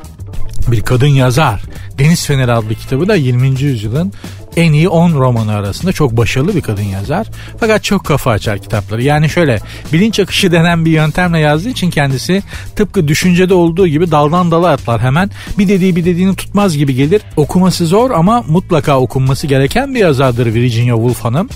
bir 0.69 0.81
kadın 0.81 1.07
yazar. 1.07 1.63
Deniz 1.99 2.27
Feneri 2.27 2.53
adlı 2.53 2.75
kitabı 2.75 3.09
da 3.09 3.15
20. 3.15 3.61
yüzyılın 3.61 4.13
en 4.57 4.73
iyi 4.73 4.89
10 4.89 5.13
romanı 5.13 5.53
arasında 5.53 5.93
çok 5.93 6.17
başarılı 6.17 6.55
bir 6.57 6.61
kadın 6.61 6.83
yazar. 6.83 7.27
Fakat 7.61 7.85
çok 7.85 8.05
kafa 8.05 8.31
açar 8.31 8.59
kitapları. 8.59 9.03
Yani 9.03 9.29
şöyle 9.29 9.59
bilinç 9.93 10.21
akışı 10.21 10.53
denen 10.53 10.85
bir 10.85 10.91
yöntemle 10.91 11.39
yazdığı 11.39 11.69
için 11.69 11.91
kendisi 11.91 12.43
tıpkı 12.77 13.09
düşüncede 13.09 13.55
olduğu 13.55 13.87
gibi 13.87 14.11
daldan 14.11 14.51
dala 14.51 14.71
atlar 14.71 15.01
hemen. 15.01 15.31
Bir 15.59 15.69
dediği 15.69 15.97
bir 15.97 16.05
dediğini 16.05 16.37
tutmaz 16.37 16.77
gibi 16.77 16.95
gelir. 16.95 17.23
Okuması 17.37 17.87
zor 17.87 18.11
ama 18.11 18.45
mutlaka 18.49 19.01
okunması 19.01 19.47
gereken 19.47 19.95
bir 19.95 20.01
yazardır 20.01 20.47
Virginia 20.55 20.97
Woolf 20.97 21.21
Hanım. 21.21 21.49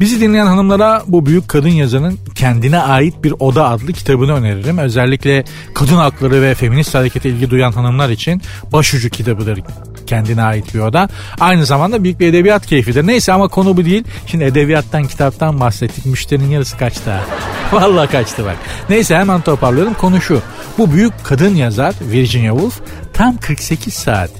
Bizi 0.00 0.20
dinleyen 0.20 0.46
hanımlara 0.46 1.02
bu 1.06 1.26
büyük 1.26 1.48
kadın 1.48 1.68
yazarın 1.68 2.18
kendine 2.34 2.78
ait 2.78 3.24
bir 3.24 3.34
oda 3.38 3.68
adlı 3.68 3.92
kitabını 3.92 4.32
öneririm. 4.32 4.78
Özellikle 4.78 5.44
kadın 5.74 5.96
hakları 5.96 6.42
ve 6.42 6.54
feminist 6.54 6.94
harekete 6.94 7.28
ilgi 7.28 7.50
duyan 7.50 7.72
hanımlar 7.72 8.10
için 8.10 8.42
başucu 8.72 9.10
kitabıdır 9.10 9.62
kendine 10.06 10.42
ait 10.42 10.74
bir 10.74 10.78
oda. 10.78 11.08
Aynı 11.40 11.66
zamanda 11.66 12.04
büyük 12.04 12.20
bir 12.20 12.26
edebiyat 12.26 12.66
keyfidir. 12.66 13.06
Neyse 13.06 13.32
ama 13.32 13.48
konu 13.48 13.76
bu 13.76 13.84
değil. 13.84 14.04
Şimdi 14.26 14.44
edebiyattan, 14.44 15.04
kitaptan 15.04 15.60
bahsettik. 15.60 16.06
Müşterinin 16.06 16.50
yarısı 16.50 16.76
kaçtı. 16.76 17.20
Vallahi 17.72 18.10
kaçtı 18.10 18.44
bak. 18.44 18.56
Neyse 18.88 19.16
hemen 19.16 19.40
toparlıyorum. 19.40 19.94
Konu 19.94 20.20
şu. 20.20 20.42
Bu 20.78 20.92
büyük 20.92 21.12
kadın 21.24 21.54
yazar 21.54 21.94
Virginia 22.00 22.52
Woolf 22.52 22.80
tam 23.12 23.36
48 23.36 23.94
saat 23.94 24.30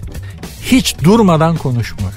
hiç 0.62 0.96
durmadan 1.05 1.57
konuşmuş. 1.57 2.14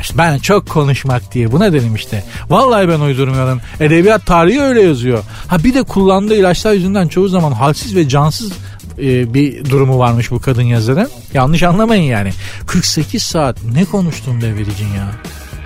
İşte 0.00 0.18
ben 0.18 0.38
çok 0.38 0.68
konuşmak 0.68 1.34
diye 1.34 1.52
buna 1.52 1.72
dedim 1.72 1.94
işte. 1.94 2.24
Vallahi 2.50 2.88
ben 2.88 3.00
uydurmuyorum. 3.00 3.60
Edebiyat 3.80 4.26
tarihi 4.26 4.60
öyle 4.60 4.82
yazıyor. 4.82 5.24
Ha 5.48 5.64
bir 5.64 5.74
de 5.74 5.82
kullandığı 5.82 6.34
ilaçlar 6.34 6.72
yüzünden 6.72 7.08
çoğu 7.08 7.28
zaman 7.28 7.52
halsiz 7.52 7.96
ve 7.96 8.08
cansız 8.08 8.52
e, 8.98 9.34
bir 9.34 9.64
durumu 9.64 9.98
varmış 9.98 10.30
bu 10.30 10.40
kadın 10.40 10.62
yazarın. 10.62 11.10
Yanlış 11.34 11.62
anlamayın 11.62 12.02
yani. 12.02 12.32
48 12.66 13.22
saat 13.22 13.56
ne 13.74 13.84
konuştun 13.84 14.42
be 14.42 14.54
Virgin 14.54 14.88
ya? 14.88 15.10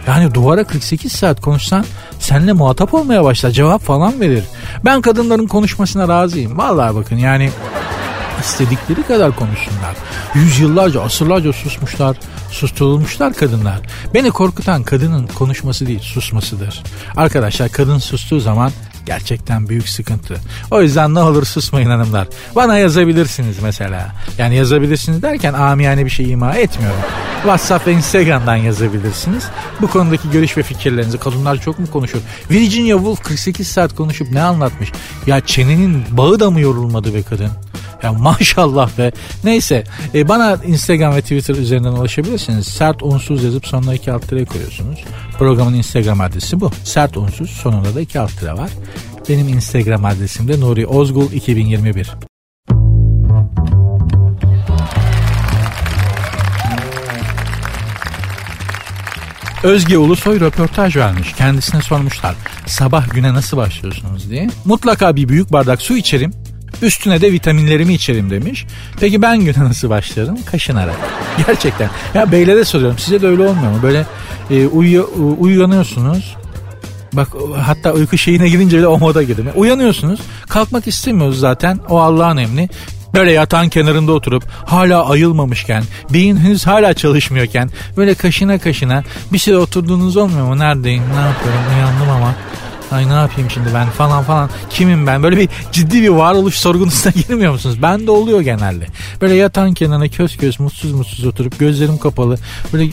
Yani 0.07 0.35
duvara 0.35 0.65
48 0.65 1.13
saat 1.13 1.41
konuşsan 1.41 1.85
seninle 2.19 2.53
muhatap 2.53 2.95
olmaya 2.95 3.25
başlar 3.25 3.51
cevap 3.51 3.83
falan 3.83 4.21
verir. 4.21 4.45
Ben 4.85 5.01
kadınların 5.01 5.47
konuşmasına 5.47 6.09
razıyım. 6.09 6.59
Vallahi 6.59 6.95
bakın 6.95 7.17
yani 7.17 7.51
istedikleri 8.41 9.03
kadar 9.03 9.37
konuşsunlar. 9.37 9.97
Yüzyıllarca, 10.35 11.03
asırlarca 11.03 11.53
susmuşlar, 11.53 12.17
susturulmuşlar 12.51 13.35
kadınlar. 13.35 13.81
Beni 14.15 14.31
korkutan 14.31 14.83
kadının 14.83 15.27
konuşması 15.27 15.87
değil, 15.87 16.01
susmasıdır. 16.01 16.83
Arkadaşlar 17.17 17.69
kadın 17.69 17.99
sustuğu 17.99 18.41
zaman 18.41 18.73
gerçekten 19.07 19.69
büyük 19.69 19.89
sıkıntı. 19.89 20.37
O 20.71 20.83
yüzden 20.83 21.15
ne 21.15 21.21
olur 21.21 21.45
susmayın 21.45 21.91
hanımlar. 21.91 22.29
Bana 22.57 22.79
yazabilirsiniz 22.79 23.63
mesela. 23.63 24.15
Yani 24.39 24.57
yazabilirsiniz 24.57 25.23
derken 25.23 25.53
amiyane 25.53 26.05
bir 26.05 26.11
şey 26.11 26.31
ima 26.31 26.55
etmiyorum. 26.55 27.01
WhatsApp 27.43 27.87
ve 27.87 27.93
Instagram'dan 27.93 28.57
yazabilirsiniz. 28.57 29.45
Bu 29.81 29.91
konudaki 29.91 30.31
görüş 30.31 30.57
ve 30.57 30.63
fikirlerinizi 30.63 31.19
kadınlar 31.19 31.61
çok 31.61 31.79
mu 31.79 31.87
konuşur? 31.93 32.21
Virginia 32.51 32.97
Woolf 32.97 33.23
48 33.23 33.69
saat 33.69 33.95
konuşup 33.97 34.31
ne 34.31 34.43
anlatmış? 34.43 34.93
Ya 35.27 35.41
çenenin 35.41 36.05
bağı 36.11 36.41
da 36.41 36.51
mı 36.51 36.61
yorulmadı 36.61 37.15
be 37.15 37.23
kadın? 37.23 37.51
Ya 38.03 38.13
maşallah 38.13 38.99
be. 38.99 39.13
Neyse 39.45 39.85
e, 40.15 40.29
bana 40.29 40.59
Instagram 40.67 41.15
ve 41.15 41.21
Twitter 41.21 41.55
üzerinden 41.55 41.93
ulaşabilirsiniz. 41.93 42.67
Sert 42.67 43.03
unsuz 43.03 43.45
yazıp 43.45 43.67
sonuna 43.67 43.95
iki 43.95 44.13
alt 44.13 44.29
tire 44.29 44.45
koyuyorsunuz. 44.45 45.05
Programın 45.39 45.75
Instagram 45.75 46.21
adresi 46.21 46.61
bu. 46.61 46.71
Sert 46.85 47.17
unsuz 47.17 47.51
sonunda 47.51 47.95
da 47.95 48.01
iki 48.01 48.21
alt 48.21 48.41
tire 48.41 48.53
var. 48.53 48.71
Benim 49.29 49.49
Instagram 49.49 50.05
adresim 50.05 50.49
de 50.49 50.61
Nuri 50.61 50.87
Ozgul 50.87 51.33
2021. 51.33 52.11
Özge 59.63 59.99
Ulusoy 59.99 60.41
röportaj 60.41 60.97
vermiş. 60.97 61.33
Kendisine 61.33 61.83
sormuşlar 61.83 62.35
sabah 62.71 63.11
güne 63.15 63.35
nasıl 63.35 63.57
başlıyorsunuz 63.57 64.31
diye. 64.31 64.49
Mutlaka 64.65 65.17
bir 65.17 65.29
büyük 65.29 65.53
bardak 65.53 65.83
su 65.83 65.97
içerim. 65.97 66.33
Üstüne 66.83 67.21
de 67.21 67.33
vitaminlerimi 67.33 67.95
içerim 67.95 68.31
demiş. 68.31 68.67
Peki 69.01 69.23
ben 69.23 69.41
güne 69.41 69.65
nasıl 69.65 69.91
başlarım? 69.91 70.39
Kaşınarak. 70.45 70.97
Gerçekten. 71.47 71.91
Ya 72.15 72.33
beylere 72.33 72.65
soruyorum. 72.65 72.99
Size 72.99 73.23
de 73.23 73.27
öyle 73.27 73.43
olmuyor 73.43 73.73
mu? 73.73 73.79
Böyle 73.83 74.07
e, 74.51 74.67
uyuyor, 74.67 75.09
uyanıyorsunuz. 75.39 76.37
Bak 77.13 77.29
hatta 77.63 77.93
uyku 77.93 78.19
şeyine 78.19 78.49
girince 78.49 78.79
bile 78.79 78.87
o 78.87 78.99
moda 78.99 79.23
girdim. 79.23 79.49
Uyanıyorsunuz. 79.55 80.21
Kalkmak 80.49 80.87
istemiyoruz 80.87 81.39
zaten. 81.39 81.81
O 81.89 82.01
Allah'ın 82.01 82.37
emri. 82.37 82.69
Böyle 83.15 83.33
yatağın 83.33 83.69
kenarında 83.69 84.13
oturup 84.13 84.45
hala 84.67 85.09
ayılmamışken, 85.09 85.85
beyin 86.13 86.37
henüz 86.37 86.67
hala 86.67 86.95
çalışmıyorken 86.95 87.71
böyle 87.97 88.15
kaşına 88.15 88.59
kaşına 88.59 89.05
bir 89.33 89.39
süre 89.39 89.57
oturduğunuz 89.57 90.17
olmuyor 90.17 90.47
mu? 90.47 90.59
Neredeyim? 90.59 91.03
Ne 91.03 91.21
yapıyorum? 91.21 91.61
Uyandım 91.77 92.11
ama 92.11 92.35
Ay 92.91 93.09
ne 93.09 93.13
yapayım 93.13 93.51
şimdi 93.51 93.69
ben 93.75 93.87
falan 93.87 94.23
falan. 94.23 94.51
Kimim 94.71 95.07
ben? 95.07 95.23
Böyle 95.23 95.37
bir 95.37 95.49
ciddi 95.73 96.03
bir 96.03 96.09
varoluş 96.09 96.55
sorgunusuna 96.55 97.13
girmiyor 97.29 97.53
musunuz? 97.53 97.77
Ben 97.83 98.07
de 98.07 98.11
oluyor 98.11 98.41
genelde. 98.41 98.87
Böyle 99.21 99.35
yatan 99.35 99.75
kenarına 99.75 100.09
köz 100.09 100.37
köz 100.37 100.61
mutsuz 100.61 100.93
mutsuz 100.93 101.27
oturup 101.27 101.59
gözlerim 101.59 101.99
kapalı. 101.99 102.39
Böyle 102.73 102.91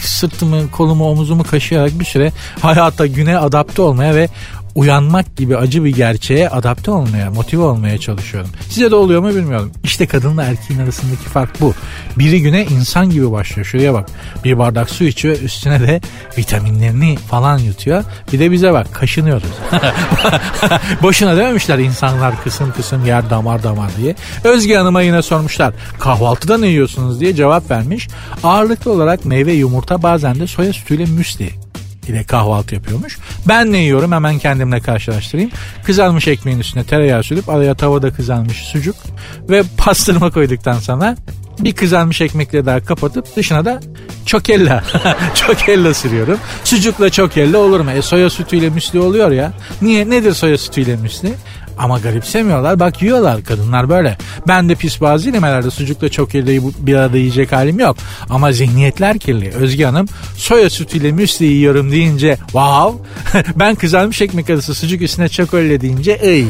sırtımı 0.00 0.70
kolumu 0.70 1.04
omuzumu 1.04 1.44
kaşıyarak 1.44 2.00
bir 2.00 2.04
süre 2.04 2.32
hayata 2.60 3.06
güne 3.06 3.38
adapte 3.38 3.82
olmaya 3.82 4.14
ve 4.14 4.28
uyanmak 4.76 5.36
gibi 5.36 5.56
acı 5.56 5.84
bir 5.84 5.96
gerçeğe 5.96 6.48
adapte 6.48 6.90
olmaya, 6.90 7.30
motive 7.30 7.62
olmaya 7.62 7.98
çalışıyorum. 7.98 8.50
Size 8.68 8.90
de 8.90 8.94
oluyor 8.94 9.20
mu 9.20 9.28
bilmiyorum. 9.28 9.72
İşte 9.84 10.06
kadınla 10.06 10.42
erkeğin 10.42 10.80
arasındaki 10.80 11.22
fark 11.22 11.60
bu. 11.60 11.74
Biri 12.18 12.42
güne 12.42 12.64
insan 12.64 13.10
gibi 13.10 13.32
başlıyor. 13.32 13.66
Şuraya 13.66 13.94
bak. 13.94 14.08
Bir 14.44 14.58
bardak 14.58 14.90
su 14.90 15.04
içiyor 15.04 15.38
üstüne 15.40 15.80
de 15.80 16.00
vitaminlerini 16.38 17.16
falan 17.16 17.58
yutuyor. 17.58 18.04
Bir 18.32 18.38
de 18.38 18.52
bize 18.52 18.72
bak 18.72 18.94
kaşınıyoruz. 18.94 19.50
Boşuna 21.02 21.36
dememişler 21.36 21.78
insanlar 21.78 22.42
kısım 22.44 22.72
kısım 22.72 23.06
yer 23.06 23.30
damar 23.30 23.62
damar 23.62 23.90
diye. 23.96 24.14
Özge 24.44 24.76
Hanım'a 24.76 25.02
yine 25.02 25.22
sormuşlar. 25.22 25.74
Kahvaltıda 25.98 26.58
ne 26.58 26.66
yiyorsunuz 26.66 27.20
diye 27.20 27.34
cevap 27.34 27.70
vermiş. 27.70 28.08
Ağırlıklı 28.42 28.92
olarak 28.92 29.24
meyve 29.24 29.52
yumurta 29.52 30.02
bazen 30.02 30.34
de 30.34 30.46
soya 30.46 30.72
sütüyle 30.72 31.04
müsli 31.04 31.65
ile 32.08 32.24
kahvaltı 32.24 32.74
yapıyormuş. 32.74 33.18
Ben 33.48 33.72
ne 33.72 33.78
yiyorum 33.78 34.12
hemen 34.12 34.38
kendimle 34.38 34.80
karşılaştırayım. 34.80 35.50
Kızarmış 35.84 36.28
ekmeğin 36.28 36.58
üstüne 36.58 36.84
tereyağı 36.84 37.22
sürüp 37.22 37.48
araya 37.48 37.74
tavada 37.74 38.10
kızarmış 38.10 38.56
sucuk 38.56 38.96
ve 39.48 39.62
pastırma 39.76 40.30
koyduktan 40.30 40.78
sonra 40.78 41.16
bir 41.60 41.72
kızarmış 41.72 42.20
ekmekle 42.20 42.66
daha 42.66 42.84
kapatıp 42.84 43.36
dışına 43.36 43.64
da 43.64 43.80
çokella. 44.26 44.84
çokella 45.34 45.94
sürüyorum. 45.94 46.38
Sucukla 46.64 47.10
çokella 47.10 47.58
olur 47.58 47.80
mu? 47.80 47.90
E 47.90 48.02
soya 48.02 48.30
sütüyle 48.30 48.70
müsli 48.70 49.00
oluyor 49.00 49.30
ya. 49.30 49.52
Niye? 49.82 50.10
Nedir 50.10 50.32
soya 50.32 50.58
sütüyle 50.58 50.96
müsli? 50.96 51.34
Ama 51.78 51.98
garipsemiyorlar. 51.98 52.80
Bak 52.80 53.02
yiyorlar 53.02 53.44
kadınlar 53.44 53.88
böyle. 53.88 54.18
Ben 54.48 54.68
de 54.68 54.74
pis 54.74 55.00
bazı 55.00 55.30
yemelerde 55.30 55.70
sucukla 55.70 56.08
çok 56.08 56.34
elde 56.34 56.60
bir 56.78 56.94
arada 56.94 57.16
yiyecek 57.16 57.52
halim 57.52 57.78
yok. 57.80 57.96
Ama 58.30 58.52
zihniyetler 58.52 59.18
kirli. 59.18 59.50
Özge 59.50 59.84
Hanım 59.84 60.06
soya 60.36 60.70
sütüyle 60.70 61.12
müsli 61.12 61.46
yiyorum 61.46 61.92
deyince 61.92 62.36
wow. 62.36 63.04
ben 63.56 63.74
kızarmış 63.74 64.22
ekmek 64.22 64.50
arası 64.50 64.74
sucuk 64.74 65.02
üstüne 65.02 65.28
çikolata 65.28 65.80
deyince 65.80 66.12
ey. 66.12 66.46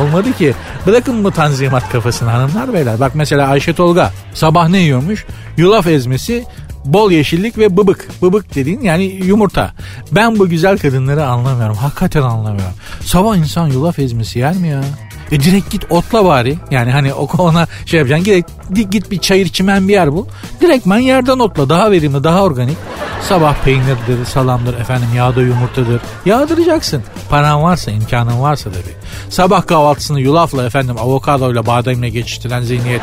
Olmadı 0.00 0.32
ki. 0.32 0.54
Bırakın 0.86 1.24
bu 1.24 1.30
tanzimat 1.30 1.88
kafasını 1.92 2.30
hanımlar 2.30 2.74
beyler. 2.74 3.00
Bak 3.00 3.12
mesela 3.14 3.48
Ayşe 3.48 3.72
Tolga 3.72 4.12
sabah 4.34 4.68
ne 4.68 4.78
yiyormuş? 4.78 5.24
Yulaf 5.56 5.86
ezmesi, 5.86 6.44
bol 6.84 7.10
yeşillik 7.10 7.58
ve 7.58 7.76
bıbık. 7.76 8.08
Bıbık 8.22 8.54
dediğin 8.54 8.80
yani 8.80 9.04
yumurta. 9.04 9.72
Ben 10.12 10.38
bu 10.38 10.48
güzel 10.48 10.78
kadınları 10.78 11.26
anlamıyorum. 11.26 11.76
Hakikaten 11.76 12.22
anlamıyorum. 12.22 12.74
Sabah 13.00 13.36
insan 13.36 13.68
yulaf 13.68 13.98
ezmesi 13.98 14.38
yer 14.38 14.56
mi 14.56 14.68
ya? 14.68 14.84
E 15.32 15.40
direkt 15.40 15.70
git 15.70 15.84
otla 15.90 16.24
bari. 16.24 16.58
Yani 16.70 16.90
hani 16.90 17.14
ona 17.38 17.66
şey 17.86 17.98
yapacaksın. 17.98 18.24
Git, 18.74 18.90
git 18.90 19.10
bir 19.10 19.18
çayır 19.18 19.48
çimen 19.48 19.88
bir 19.88 19.92
yer 19.92 20.12
bul. 20.12 20.26
Direktman 20.60 20.98
yerden 20.98 21.38
otla. 21.38 21.68
Daha 21.68 21.90
verimli, 21.90 22.24
daha 22.24 22.42
organik. 22.42 22.76
Sabah 23.28 23.54
peynirdir, 23.64 24.24
salamdır, 24.24 24.74
efendim 24.80 25.08
yağda 25.16 25.42
yumurtadır. 25.42 26.00
Yağdıracaksın. 26.26 27.02
Paran 27.30 27.62
varsa, 27.62 27.90
imkanın 27.90 28.42
varsa 28.42 28.70
tabii. 28.70 28.94
Sabah 29.30 29.66
kahvaltısını 29.66 30.20
yulafla 30.20 30.66
efendim 30.66 30.96
avokadoyla 30.98 31.66
bademle 31.66 32.08
geçiştiren 32.08 32.62
zihniyet 32.62 33.02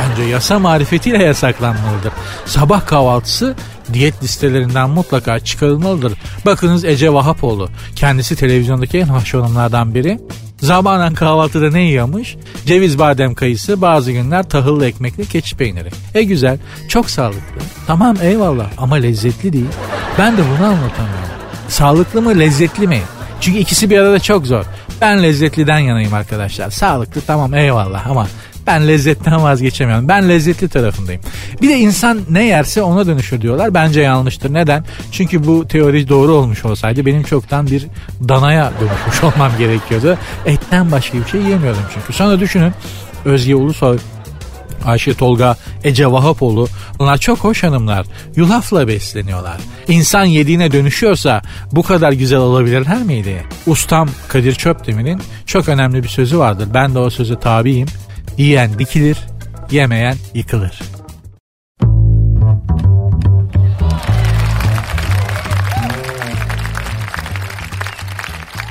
bence 0.00 0.22
yasa 0.22 0.58
marifetiyle 0.58 1.24
yasaklanmalıdır. 1.24 2.12
Sabah 2.46 2.86
kahvaltısı 2.86 3.54
diyet 3.92 4.22
listelerinden 4.22 4.90
mutlaka 4.90 5.40
çıkarılmalıdır. 5.40 6.12
Bakınız 6.46 6.84
Ece 6.84 7.12
Vahapoğlu 7.12 7.68
kendisi 7.96 8.36
televizyondaki 8.36 8.98
en 8.98 9.06
hoş 9.06 9.34
hanımlardan 9.34 9.94
biri. 9.94 10.18
Zamanen 10.64 11.14
kahvaltıda 11.14 11.70
ne 11.70 11.80
yiyormuş? 11.82 12.36
Ceviz, 12.66 12.98
badem, 12.98 13.34
kayısı, 13.34 13.80
bazı 13.80 14.12
günler 14.12 14.42
tahıllı 14.42 14.86
ekmekli 14.86 15.28
keçi 15.28 15.56
peyniri. 15.56 15.88
E 16.14 16.22
güzel, 16.22 16.58
çok 16.88 17.10
sağlıklı. 17.10 17.60
Tamam 17.86 18.16
eyvallah 18.22 18.66
ama 18.78 18.94
lezzetli 18.94 19.52
değil. 19.52 19.66
Ben 20.18 20.36
de 20.36 20.42
bunu 20.42 20.66
anlatamıyorum. 20.66 21.34
Sağlıklı 21.68 22.22
mı, 22.22 22.38
lezzetli 22.38 22.88
mi? 22.88 23.00
Çünkü 23.40 23.58
ikisi 23.58 23.90
bir 23.90 23.98
arada 23.98 24.18
çok 24.18 24.46
zor. 24.46 24.64
Ben 25.00 25.22
lezzetliden 25.22 25.78
yanayım 25.78 26.14
arkadaşlar. 26.14 26.70
Sağlıklı 26.70 27.20
tamam 27.20 27.54
eyvallah 27.54 28.06
ama 28.06 28.26
ben 28.66 28.88
lezzetten 28.88 29.42
vazgeçemiyorum. 29.42 30.08
Ben 30.08 30.28
lezzetli 30.28 30.68
tarafındayım. 30.68 31.20
Bir 31.62 31.68
de 31.68 31.78
insan 31.78 32.20
ne 32.30 32.44
yerse 32.44 32.82
ona 32.82 33.06
dönüşür 33.06 33.40
diyorlar. 33.40 33.74
Bence 33.74 34.00
yanlıştır. 34.00 34.54
Neden? 34.54 34.84
Çünkü 35.12 35.46
bu 35.46 35.68
teori 35.68 36.08
doğru 36.08 36.32
olmuş 36.32 36.64
olsaydı 36.64 37.06
benim 37.06 37.22
çoktan 37.22 37.66
bir 37.66 37.86
danaya 38.28 38.72
dönüşmüş 38.80 39.24
olmam 39.34 39.52
gerekiyordu. 39.58 40.18
Etten 40.46 40.92
başka 40.92 41.18
bir 41.18 41.26
şey 41.26 41.40
yiyemiyordum 41.40 41.82
çünkü. 41.94 42.12
Sonra 42.12 42.40
düşünün 42.40 42.72
Özge 43.24 43.54
Ulusoy 43.54 43.98
Ayşe 44.86 45.14
Tolga, 45.14 45.56
Ece 45.84 46.12
Vahapoğlu 46.12 46.68
bunlar 46.98 47.18
çok 47.18 47.38
hoş 47.38 47.62
hanımlar. 47.62 48.06
Yulafla 48.36 48.88
besleniyorlar. 48.88 49.56
İnsan 49.88 50.24
yediğine 50.24 50.72
dönüşüyorsa 50.72 51.42
bu 51.72 51.82
kadar 51.82 52.12
güzel 52.12 52.38
olabilirler 52.38 53.02
miydi? 53.02 53.42
Ustam 53.66 54.08
Kadir 54.28 54.54
Çöpdemir'in 54.54 55.20
çok 55.46 55.68
önemli 55.68 56.02
bir 56.02 56.08
sözü 56.08 56.38
vardır. 56.38 56.68
Ben 56.74 56.94
de 56.94 56.98
o 56.98 57.10
söze 57.10 57.38
tabiyim. 57.40 57.88
Yiyen 58.38 58.78
dikilir, 58.78 59.18
yemeyen 59.70 60.16
yıkılır. 60.34 60.80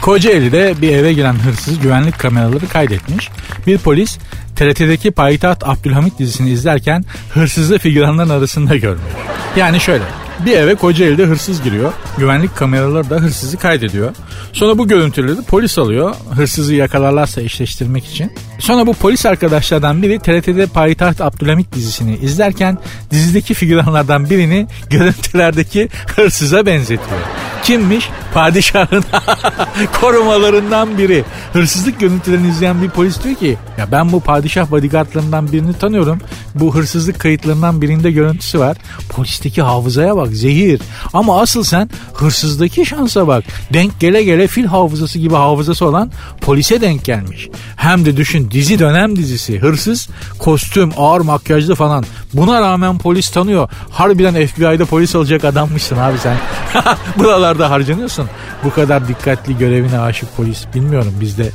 Kocaeli'de 0.02 0.74
bir 0.82 0.90
eve 0.96 1.14
giren 1.14 1.34
hırsız 1.34 1.80
güvenlik 1.80 2.20
kameraları 2.20 2.68
kaydetmiş. 2.68 3.30
Bir 3.68 3.78
polis 3.78 4.18
TRT'deki 4.56 5.12
Payitaht 5.12 5.64
Abdülhamit 5.64 6.20
dizisini 6.20 6.50
izlerken 6.50 7.06
hırsızı 7.34 7.80
figüranların 7.80 8.30
arasında 8.30 8.76
görmüş. 8.76 9.14
Yani 9.58 9.80
şöyle 9.80 10.04
bir 10.46 10.58
eve 10.58 10.76
Kocaeli'de 10.76 11.26
hırsız 11.26 11.64
giriyor. 11.64 11.94
Güvenlik 12.18 12.56
kameraları 12.56 13.10
da 13.10 13.16
hırsızı 13.16 13.58
kaydediyor. 13.58 14.16
Sonra 14.54 14.78
bu 14.78 14.88
görüntüleri 14.88 15.42
polis 15.42 15.78
alıyor. 15.78 16.16
Hırsızı 16.36 16.76
yakalarlarsa 16.76 17.42
eşleştirmek 17.42 18.06
için. 18.06 18.32
Sonra 18.60 18.88
bu 18.88 18.94
polis 18.94 19.26
arkadaşlardan 19.26 20.02
biri 20.02 20.20
TRT'de 20.20 20.66
Payitaht 20.66 21.22
Abdülhamit 21.22 21.74
dizisini 21.74 22.18
izlerken 22.18 22.78
dizideki 23.12 23.54
figüranlardan 23.54 24.30
birini 24.30 24.68
görüntülerdeki 24.90 25.90
hırsıza 26.16 26.66
benzetiyor. 26.66 27.20
Kimmiş? 27.64 28.10
Padişahın 28.34 29.04
korumalarından 30.02 30.98
biri. 30.98 31.26
Hırsızlık 31.54 32.00
görüntülerini 32.00 32.50
izleyen 32.50 32.82
bir 32.82 32.90
polis 32.90 33.24
diyor 33.24 33.36
ki 33.36 33.58
ya 33.78 33.92
ben 33.92 34.12
bu 34.12 34.20
padişah 34.20 34.72
bodyguardlarından 34.72 35.52
birini 35.52 35.74
tanıyorum. 35.74 36.20
Bu 36.56 36.76
hırsızlık 36.76 37.20
kayıtlarından 37.20 37.82
birinde 37.82 38.12
görüntüsü 38.12 38.60
var. 38.60 38.78
Polisteki 39.10 39.62
hafızaya 39.62 40.16
bak 40.16 40.28
zehir. 40.32 40.82
Ama 41.14 41.42
asıl 41.42 41.64
sen 41.64 41.90
hırsızdaki 42.14 42.86
şansa 42.86 43.28
bak. 43.28 43.44
Denk 43.74 44.00
gele 44.00 44.24
gele 44.24 44.48
fil 44.48 44.66
hafızası 44.66 45.20
gibi 45.20 45.34
hafızası 45.34 45.86
olan 45.86 46.12
polise 46.42 46.82
denk 46.82 47.06
gelmiş. 47.06 47.50
Hem 47.76 48.06
de 48.06 48.18
düşün 48.18 48.52
dizi 48.52 48.80
dönem 48.80 49.16
dizisi. 49.16 49.60
Hırsız, 49.60 50.10
kostüm, 50.40 50.92
ağır 50.98 51.22
makyajlı 51.22 51.76
falan. 51.76 52.06
Buna 52.34 52.62
rağmen 52.62 52.98
polis 52.98 53.30
tanıyor. 53.30 53.70
Harbiden 53.90 54.46
FBI'de 54.46 54.86
polis 54.86 55.16
olacak 55.16 55.46
adammışsın 55.46 55.98
abi 55.98 56.18
sen. 56.18 56.38
Buralarda 57.18 57.70
harcanıyorsun. 57.70 58.23
Bu 58.64 58.74
kadar 58.74 59.08
dikkatli 59.08 59.58
görevine 59.58 60.00
aşık 60.00 60.38
polis. 60.38 60.66
Bilmiyorum 60.76 61.14
bizde 61.22 61.50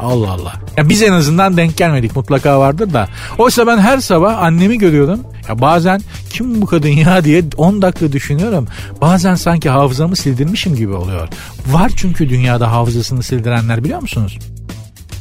Allah 0.00 0.30
Allah. 0.30 0.52
Ya 0.76 0.88
biz 0.88 1.02
en 1.02 1.12
azından 1.12 1.56
denk 1.56 1.76
gelmedik 1.76 2.16
mutlaka 2.16 2.60
vardır 2.60 2.92
da. 2.92 3.08
Oysa 3.38 3.66
ben 3.66 3.78
her 3.78 3.98
sabah 3.98 4.42
annemi 4.42 4.78
görüyorum. 4.78 5.20
Ya 5.48 5.60
bazen 5.60 6.00
kim 6.30 6.62
bu 6.62 6.66
kadın 6.66 6.88
ya 6.88 7.24
diye 7.24 7.44
10 7.56 7.82
dakika 7.82 8.12
düşünüyorum. 8.12 8.68
Bazen 9.00 9.34
sanki 9.34 9.70
hafızamı 9.70 10.16
sildirmişim 10.16 10.76
gibi 10.76 10.92
oluyor. 10.92 11.28
Var 11.66 11.92
çünkü 11.96 12.28
dünyada 12.28 12.72
hafızasını 12.72 13.22
sildirenler 13.22 13.84
biliyor 13.84 14.02
musunuz? 14.02 14.38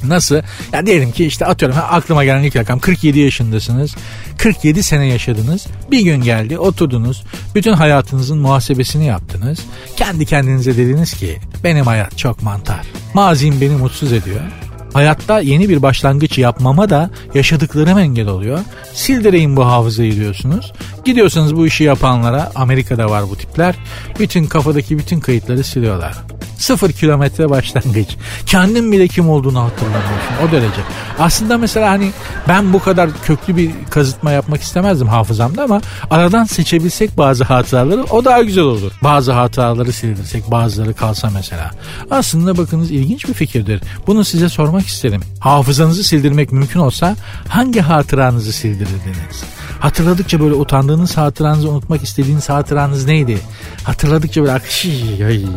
Nasıl? 0.03 0.41
Ya 0.73 0.85
diyelim 0.85 1.11
ki 1.11 1.25
işte 1.25 1.45
atıyorum 1.45 1.77
aklıma 1.89 2.23
gelen 2.23 2.43
ilk 2.43 2.55
rakam 2.55 2.79
47 2.79 3.19
yaşındasınız. 3.19 3.95
47 4.37 4.83
sene 4.83 5.05
yaşadınız. 5.05 5.67
Bir 5.91 6.01
gün 6.01 6.21
geldi 6.21 6.57
oturdunuz. 6.57 7.23
Bütün 7.55 7.73
hayatınızın 7.73 8.39
muhasebesini 8.39 9.05
yaptınız. 9.05 9.59
Kendi 9.97 10.25
kendinize 10.25 10.77
dediniz 10.77 11.13
ki 11.13 11.37
benim 11.63 11.85
hayat 11.85 12.17
çok 12.17 12.43
mantar. 12.43 12.81
Mazim 13.13 13.61
beni 13.61 13.75
mutsuz 13.75 14.13
ediyor. 14.13 14.41
Hayatta 14.93 15.39
yeni 15.39 15.69
bir 15.69 15.81
başlangıç 15.81 16.37
yapmama 16.37 16.89
da 16.89 17.09
yaşadıklarım 17.33 17.99
engel 17.99 18.27
oluyor. 18.27 18.59
Sildireyim 18.93 19.57
bu 19.57 19.65
hafızayı 19.65 20.15
diyorsunuz. 20.15 20.73
Gidiyorsunuz 21.05 21.55
bu 21.55 21.67
işi 21.67 21.83
yapanlara 21.83 22.51
Amerika'da 22.55 23.09
var 23.09 23.23
bu 23.29 23.35
tipler. 23.35 23.75
Bütün 24.19 24.45
kafadaki 24.45 24.97
bütün 24.97 25.19
kayıtları 25.19 25.63
siliyorlar. 25.63 26.17
Sıfır 26.59 26.91
kilometre 26.91 27.49
başlangıç. 27.49 28.07
Kendim 28.45 28.91
bile 28.91 29.07
kim 29.07 29.29
olduğunu 29.29 29.59
hatırlamıyorsun 29.59 30.47
o 30.47 30.51
derece. 30.51 30.81
Aslında 31.19 31.57
mesela 31.57 31.89
hani 31.89 32.11
ben 32.47 32.73
bu 32.73 32.79
kadar 32.79 33.09
köklü 33.23 33.57
bir 33.57 33.71
kazıtma 33.89 34.31
yapmak 34.31 34.61
istemezdim 34.61 35.07
hafızamda 35.07 35.63
ama 35.63 35.81
aradan 36.09 36.43
seçebilsek 36.43 37.17
bazı 37.17 37.43
hatıraları 37.43 38.03
o 38.03 38.25
daha 38.25 38.41
güzel 38.41 38.63
olur. 38.63 38.91
Bazı 39.03 39.31
hatıraları 39.31 39.91
sildirsek 39.93 40.51
bazıları 40.51 40.93
kalsa 40.93 41.29
mesela. 41.33 41.71
Aslında 42.11 42.57
bakınız 42.57 42.91
ilginç 42.91 43.27
bir 43.27 43.33
fikirdir. 43.33 43.81
Bunu 44.07 44.25
size 44.25 44.49
sormak 44.49 44.87
isterim. 44.87 45.21
Hafızanızı 45.39 46.03
sildirmek 46.03 46.51
mümkün 46.51 46.79
olsa 46.79 47.15
hangi 47.47 47.81
hatıranızı 47.81 48.53
sildirirdiniz? 48.53 49.43
Hatırladıkça 49.79 50.39
böyle 50.39 50.53
utandığınız 50.53 51.17
hatıranızı 51.17 51.69
unutmak 51.69 52.03
istediğiniz 52.03 52.49
hatıranız 52.49 53.05
neydi? 53.05 53.37
Hatırladıkça 53.83 54.41
böyle 54.41 54.51
akış 54.51 54.85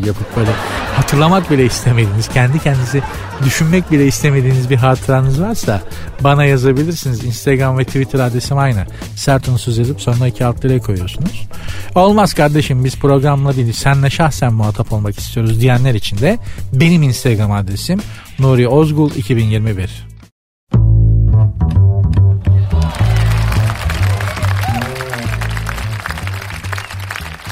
yapıp 0.05 0.37
böyle 0.37 0.51
hatırlamak 0.95 1.51
bile 1.51 1.65
istemediğiniz, 1.65 2.27
kendi 2.27 2.59
kendinizi 2.59 3.01
düşünmek 3.45 3.91
bile 3.91 4.07
istemediğiniz 4.07 4.69
bir 4.69 4.75
hatıranız 4.75 5.41
varsa 5.41 5.81
bana 6.21 6.45
yazabilirsiniz. 6.45 7.23
Instagram 7.23 7.77
ve 7.77 7.85
Twitter 7.85 8.19
adresim 8.19 8.57
aynı. 8.57 8.85
Sert 9.15 9.47
unsuz 9.47 9.77
yazıp 9.77 10.01
sonuna 10.01 10.27
iki 10.27 10.45
alt 10.45 10.65
liraya 10.65 10.79
koyuyorsunuz. 10.79 11.47
Olmaz 11.95 12.33
kardeşim 12.33 12.83
biz 12.83 12.95
programla 12.95 13.55
değil 13.55 13.73
senle 13.73 14.09
şahsen 14.09 14.53
muhatap 14.53 14.93
olmak 14.93 15.19
istiyoruz 15.19 15.61
diyenler 15.61 15.93
için 15.93 16.17
de 16.17 16.39
benim 16.73 17.03
Instagram 17.03 17.51
adresim 17.51 17.99
Nuri 18.39 18.67
Ozgul 18.67 19.11
2021. 19.11 20.07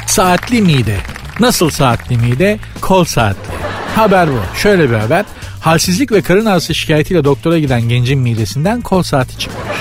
Saatli 0.08 0.62
mide. 0.62 1.11
Nasıl 1.42 1.70
saatli 1.70 2.18
mide? 2.18 2.60
Kol 2.82 3.04
saatli. 3.04 3.54
Haber 3.96 4.30
bu. 4.30 4.58
Şöyle 4.58 4.90
bir 4.90 4.96
haber. 4.96 5.26
Halsizlik 5.62 6.12
ve 6.12 6.22
karın 6.22 6.46
ağrısı 6.46 6.76
şikayetiyle 6.76 7.24
doktora 7.24 7.60
giden 7.60 7.82
gencin 7.82 8.20
midesinden 8.20 8.82
kol 8.82 9.04
saati 9.04 9.40
çıkmış. 9.40 9.78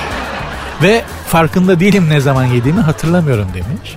Ve 0.82 1.02
farkında 1.28 1.80
değilim 1.80 2.08
ne 2.10 2.20
zaman 2.20 2.44
yediğimi 2.44 2.80
hatırlamıyorum 2.80 3.48
demiş. 3.54 3.96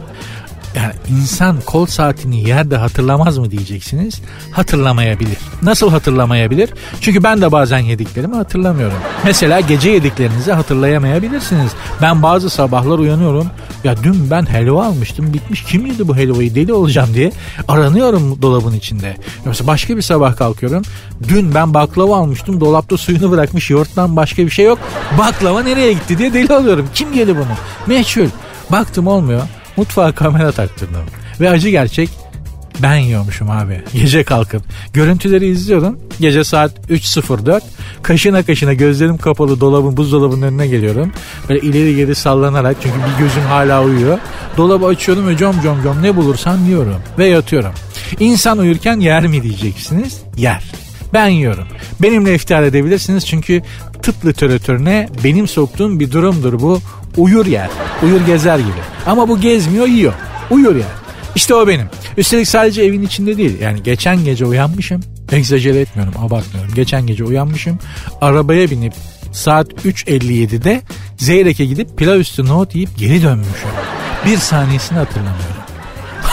Yani 0.76 0.94
insan 1.22 1.58
kol 1.66 1.86
saatini 1.86 2.50
yerde 2.50 2.78
hatırlamaz 2.78 3.38
mı 3.38 3.52
diyeceksiniz? 3.52 4.22
Hatırlamayabilir. 4.52 5.38
Nasıl 5.62 5.90
hatırlamayabilir? 5.90 6.70
Çünkü 7.02 7.24
ben 7.24 7.42
de 7.42 7.52
bazen 7.52 7.80
yediklerimi 7.80 8.36
hatırlamıyorum. 8.36 8.98
Mesela 9.26 9.60
gece 9.60 9.90
yediklerinizi 9.90 10.52
hatırlayamayabilirsiniz. 10.52 11.72
Ben 12.02 12.24
bazı 12.24 12.50
sabahlar 12.50 13.00
uyanıyorum. 13.00 13.48
Ya 13.84 13.96
dün 14.04 14.32
ben 14.32 14.46
helva 14.46 14.86
almıştım 14.86 15.34
bitmiş. 15.34 15.64
Kim 15.64 15.86
yedi 15.86 16.08
bu 16.08 16.16
helvayı 16.16 16.56
deli 16.56 16.74
olacağım 16.74 17.14
diye 17.14 17.32
aranıyorum 17.68 18.42
dolabın 18.42 18.74
içinde. 18.74 19.18
Mesela 19.46 19.68
başka 19.68 19.98
bir 19.98 20.02
sabah 20.02 20.36
kalkıyorum. 20.36 20.84
Dün 21.28 21.56
ben 21.56 21.74
baklava 21.74 22.18
almıştım. 22.18 22.60
Dolapta 22.62 22.98
suyunu 22.98 23.32
bırakmış. 23.32 23.70
Yoğurttan 23.70 24.16
başka 24.16 24.46
bir 24.46 24.50
şey 24.50 24.66
yok. 24.66 24.80
Baklava 25.18 25.64
nereye 25.64 25.94
gitti 25.94 26.18
diye 26.18 26.34
deli 26.34 26.54
oluyorum. 26.54 26.90
Kim 26.94 27.14
yedi 27.14 27.36
bunu? 27.36 27.46
Meçhul. 27.88 28.28
Baktım 28.72 29.08
olmuyor. 29.08 29.42
Mutfağa 29.78 30.12
kamera 30.12 30.52
taktırdım. 30.52 31.04
Ve 31.40 31.50
acı 31.50 31.70
gerçek 31.70 32.10
ben 32.80 32.96
yiyormuşum 32.96 33.50
abi. 33.50 33.82
Gece 33.94 34.24
kalkıp. 34.24 34.64
Görüntüleri 34.94 35.48
izliyorum. 35.48 36.00
Gece 36.20 36.44
saat 36.44 36.90
3.04. 36.90 37.62
Kaşına 38.04 38.44
kaşına 38.44 38.74
gözlerim 38.74 39.18
kapalı 39.18 39.60
dolabın 39.60 39.98
buzdolabının 39.98 40.42
önüne 40.42 40.68
geliyorum. 40.68 41.12
Böyle 41.50 41.60
ileri 41.60 41.96
geri 41.96 42.16
sallanarak 42.16 42.78
çünkü 42.84 42.96
bir 42.98 43.24
gözüm 43.24 43.44
hala 43.44 43.84
uyuyor. 43.84 44.18
Dolabı 44.58 44.86
açıyorum 44.86 45.28
ve 45.28 45.38
com 45.38 45.62
com 45.64 45.84
com 45.84 46.04
ne 46.04 46.16
bulursam 46.16 46.66
yiyorum. 46.66 47.02
Ve 47.18 47.26
yatıyorum. 47.26 47.72
İnsan 48.20 48.58
uyurken 48.58 49.00
yer 49.00 49.28
mi 49.28 49.44
diyeceksiniz? 49.44 50.22
Yer. 50.38 50.64
Ben 51.14 51.28
yiyorum. 51.28 51.68
Benimle 52.02 52.36
iftihar 52.36 52.64
edebilirsiniz 52.64 53.26
çünkü 53.26 53.62
tıp 54.02 54.26
literatürüne 54.26 55.10
benim 55.24 55.48
soktuğum 55.48 56.00
bir 56.00 56.12
durumdur 56.12 56.60
bu. 56.60 56.82
Uyur 57.18 57.46
yer. 57.46 57.70
Uyur 58.04 58.26
gezer 58.26 58.60
gibi. 58.60 58.82
Ama 59.06 59.30
bu 59.30 59.42
gezmiyor 59.42 59.88
yiyor. 59.88 60.14
Uyur 60.52 60.76
yer. 60.76 60.88
İşte 61.36 61.56
o 61.56 61.68
benim. 61.68 61.88
Üstelik 62.18 62.48
sadece 62.48 62.82
evin 62.84 63.02
içinde 63.02 63.38
değil. 63.38 63.60
Yani 63.62 63.84
geçen 63.84 64.24
gece 64.26 64.46
uyanmışım. 64.46 65.02
Egzajere 65.32 65.80
etmiyorum 65.80 66.14
abartmıyorum. 66.18 66.74
Geçen 66.74 67.08
gece 67.08 67.24
uyanmışım. 67.24 67.80
Arabaya 68.22 68.70
binip 68.72 68.94
saat 69.32 69.72
3.57'de 69.72 70.82
Zeyrek'e 71.18 71.66
gidip 71.66 71.98
pilav 71.98 72.20
üstü 72.20 72.46
nohut 72.46 72.76
yiyip 72.76 72.98
geri 72.98 73.24
dönmüşüm. 73.24 73.70
Bir 74.26 74.38
saniyesini 74.38 74.98
hatırlamıyorum. 74.98 75.63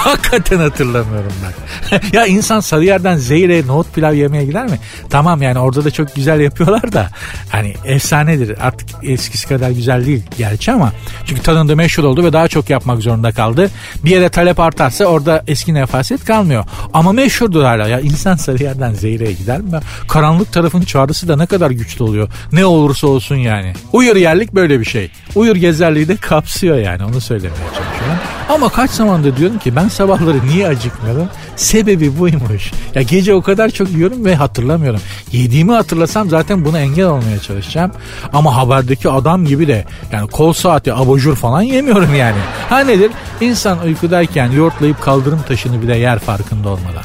Hakikaten 0.04 0.58
hatırlamıyorum 0.58 1.32
ben. 1.44 2.00
ya 2.12 2.26
insan 2.26 2.60
Sarıyer'den 2.60 3.16
Zeyre 3.16 3.66
nohut 3.66 3.94
pilav 3.94 4.14
yemeye 4.14 4.44
gider 4.44 4.66
mi? 4.66 4.78
Tamam 5.10 5.42
yani 5.42 5.58
orada 5.58 5.84
da 5.84 5.90
çok 5.90 6.14
güzel 6.14 6.40
yapıyorlar 6.40 6.92
da 6.92 7.08
hani 7.48 7.74
efsanedir. 7.84 8.66
Artık 8.66 8.88
eskisi 9.02 9.48
kadar 9.48 9.70
güzel 9.70 10.06
değil 10.06 10.22
gerçi 10.38 10.72
ama 10.72 10.92
çünkü 11.26 11.42
tadında 11.42 11.76
meşhur 11.76 12.04
oldu 12.04 12.24
ve 12.24 12.32
daha 12.32 12.48
çok 12.48 12.70
yapmak 12.70 13.02
zorunda 13.02 13.32
kaldı. 13.32 13.70
Bir 14.04 14.10
yere 14.10 14.28
talep 14.28 14.60
artarsa 14.60 15.04
orada 15.04 15.42
eski 15.46 15.74
nefaset 15.74 16.24
kalmıyor. 16.24 16.64
Ama 16.92 17.12
meşhurdur 17.12 17.64
hala. 17.64 17.88
Ya 17.88 18.00
insan 18.00 18.36
Sarıyer'den 18.36 18.92
Zeyre'ye 18.92 19.32
gider 19.32 19.60
mi? 19.60 19.80
Karanlık 20.08 20.52
tarafın 20.52 20.82
çağrısı 20.82 21.28
da 21.28 21.36
ne 21.36 21.46
kadar 21.46 21.70
güçlü 21.70 22.04
oluyor. 22.04 22.28
Ne 22.52 22.66
olursa 22.66 23.06
olsun 23.06 23.36
yani. 23.36 23.72
Uyur 23.92 24.16
yerlik 24.16 24.54
böyle 24.54 24.80
bir 24.80 24.84
şey. 24.84 25.10
Uyur 25.34 25.56
gezerliği 25.56 26.08
de 26.08 26.16
kapsıyor 26.16 26.76
yani 26.78 27.04
onu 27.04 27.20
söylemeye 27.20 27.66
çalışıyorum. 27.74 28.39
Ama 28.50 28.68
kaç 28.68 28.90
zamandır 28.90 29.36
diyorum 29.36 29.58
ki 29.58 29.76
ben 29.76 29.88
sabahları 29.88 30.46
niye 30.46 30.68
acıkmıyorum? 30.68 31.28
Sebebi 31.56 32.18
buymuş. 32.18 32.72
Ya 32.94 33.02
gece 33.02 33.34
o 33.34 33.42
kadar 33.42 33.68
çok 33.68 33.90
yiyorum 33.90 34.24
ve 34.24 34.34
hatırlamıyorum. 34.34 35.00
Yediğimi 35.32 35.72
hatırlasam 35.72 36.30
zaten 36.30 36.64
buna 36.64 36.80
engel 36.80 37.06
olmaya 37.06 37.38
çalışacağım. 37.38 37.92
Ama 38.32 38.56
haberdeki 38.56 39.10
adam 39.10 39.44
gibi 39.44 39.68
de 39.68 39.84
yani 40.12 40.28
kol 40.28 40.52
saati 40.52 40.94
abajur 40.94 41.36
falan 41.36 41.62
yemiyorum 41.62 42.14
yani. 42.14 42.38
Ha 42.68 42.78
nedir? 42.78 43.10
İnsan 43.40 43.78
uykudayken 43.82 44.50
yoğurtlayıp 44.50 45.00
kaldırım 45.00 45.42
taşını 45.48 45.82
bile 45.82 45.96
yer 45.96 46.18
farkında 46.18 46.68
olmadan. 46.68 47.04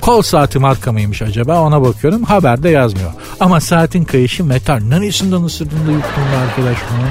Kol 0.00 0.22
saati 0.22 0.58
marka 0.58 0.92
mıymış 0.92 1.22
acaba 1.22 1.60
ona 1.60 1.82
bakıyorum 1.82 2.22
haberde 2.22 2.68
yazmıyor. 2.68 3.12
Ama 3.40 3.60
saatin 3.60 4.04
kayışı 4.04 4.44
metal. 4.44 4.80
Neresinden 4.80 5.42
ısırdın 5.42 5.86
da 5.86 5.90
yuttun 5.92 6.22
arkadaş 6.48 6.78
bunu? 6.90 7.08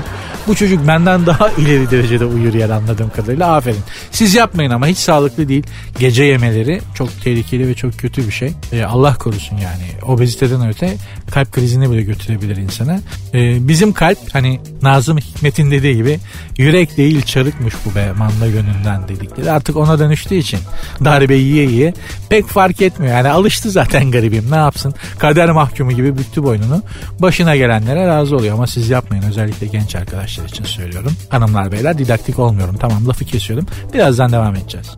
Bu 0.48 0.56
çocuk 0.56 0.88
benden 0.88 1.26
daha 1.26 1.50
ileri 1.58 1.92
derecede 1.92 2.26
uyur 2.26 2.54
yer 2.54 2.70
anladığım 2.70 3.10
kadarıyla 3.10 3.56
aferin. 3.56 3.80
Siz 4.12 4.36
yapmayın 4.36 4.72
ama 4.72 4.88
hiç 4.88 4.98
sağlıklı 4.98 5.50
değil. 5.50 5.64
Gece 6.00 6.24
yemeleri 6.24 6.82
çok 6.94 7.22
tehlikeli 7.22 7.68
ve 7.68 7.74
çok 7.74 8.00
kötü 8.00 8.28
bir 8.28 8.32
şey. 8.32 8.52
Ee, 8.74 8.84
Allah 8.84 9.16
korusun 9.16 9.58
yani. 9.58 10.12
Obeziteden 10.14 10.68
öte 10.68 10.98
kalp 11.32 11.52
krizine 11.52 11.92
bile 11.92 12.02
götürebilir 12.02 12.56
insana. 12.58 13.00
Ee, 13.34 13.68
bizim 13.68 13.94
kalp 13.94 14.18
hani 14.34 14.60
Nazım 14.82 15.18
Hikmet'in 15.18 15.72
dediği 15.72 15.96
gibi 15.96 16.20
yürek 16.58 16.98
değil 16.98 17.22
çarıkmış 17.22 17.74
bu 17.86 17.96
be 17.96 18.12
manda 18.18 18.48
gönlünden 18.48 19.08
dedikleri. 19.08 19.52
Artık 19.52 19.76
ona 19.76 20.00
dönüştüğü 20.00 20.36
için 20.36 20.60
darbe 21.06 21.36
yiye 21.36 21.66
yiye 21.66 21.94
pek 22.30 22.48
fark 22.48 22.82
etmiyor. 22.82 23.14
Yani 23.14 23.30
alıştı 23.30 23.72
zaten 23.72 24.12
garibim 24.12 24.52
ne 24.52 24.56
yapsın. 24.56 24.94
Kader 25.20 25.52
mahkumu 25.52 25.92
gibi 25.92 26.18
büktü 26.18 26.44
boynunu. 26.44 26.84
Başına 27.20 27.56
gelenlere 27.56 28.08
razı 28.08 28.36
oluyor 28.36 28.54
ama 28.54 28.68
siz 28.68 28.90
yapmayın 28.90 29.24
özellikle 29.24 29.68
genç 29.68 29.96
arkadaşlar 29.96 30.37
için 30.46 30.64
söylüyorum. 30.64 31.12
Hanımlar 31.30 31.72
beyler 31.72 31.98
didaktik 31.98 32.40
olmuyorum 32.40 32.76
tamam 32.80 33.08
lafı 33.08 33.26
kesiyorum. 33.26 33.66
Birazdan 33.94 34.32
devam 34.32 34.56
edeceğiz. 34.56 34.98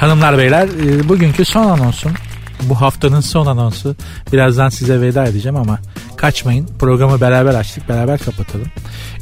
Hanımlar 0.00 0.38
beyler 0.38 0.68
e, 0.68 1.08
bugünkü 1.08 1.44
son 1.44 1.66
anonsum 1.66 2.12
bu 2.62 2.80
haftanın 2.80 3.20
son 3.20 3.46
anonsu. 3.46 3.96
Birazdan 4.32 4.68
size 4.68 5.00
veda 5.00 5.24
edeceğim 5.26 5.56
ama 5.56 5.78
kaçmayın. 6.16 6.66
Programı 6.78 7.20
beraber 7.20 7.54
açtık. 7.54 7.88
Beraber 7.88 8.18
kapatalım. 8.18 8.66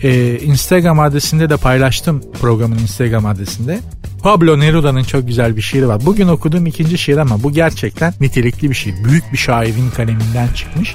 Ee, 0.02 0.38
Instagram 0.38 1.00
adresinde 1.00 1.50
de 1.50 1.56
paylaştım 1.56 2.22
programın 2.40 2.78
Instagram 2.78 3.26
adresinde. 3.26 3.80
Pablo 4.24 4.60
Neruda'nın 4.60 5.04
çok 5.04 5.26
güzel 5.26 5.56
bir 5.56 5.62
şiiri 5.62 5.88
var. 5.88 6.06
Bugün 6.06 6.28
okuduğum 6.28 6.66
ikinci 6.66 6.98
şiir 6.98 7.16
ama 7.16 7.42
bu 7.42 7.52
gerçekten 7.52 8.14
nitelikli 8.20 8.70
bir 8.70 8.74
şiir. 8.74 9.04
Büyük 9.04 9.32
bir 9.32 9.36
şairin 9.36 9.90
kaleminden 9.90 10.48
çıkmış. 10.54 10.94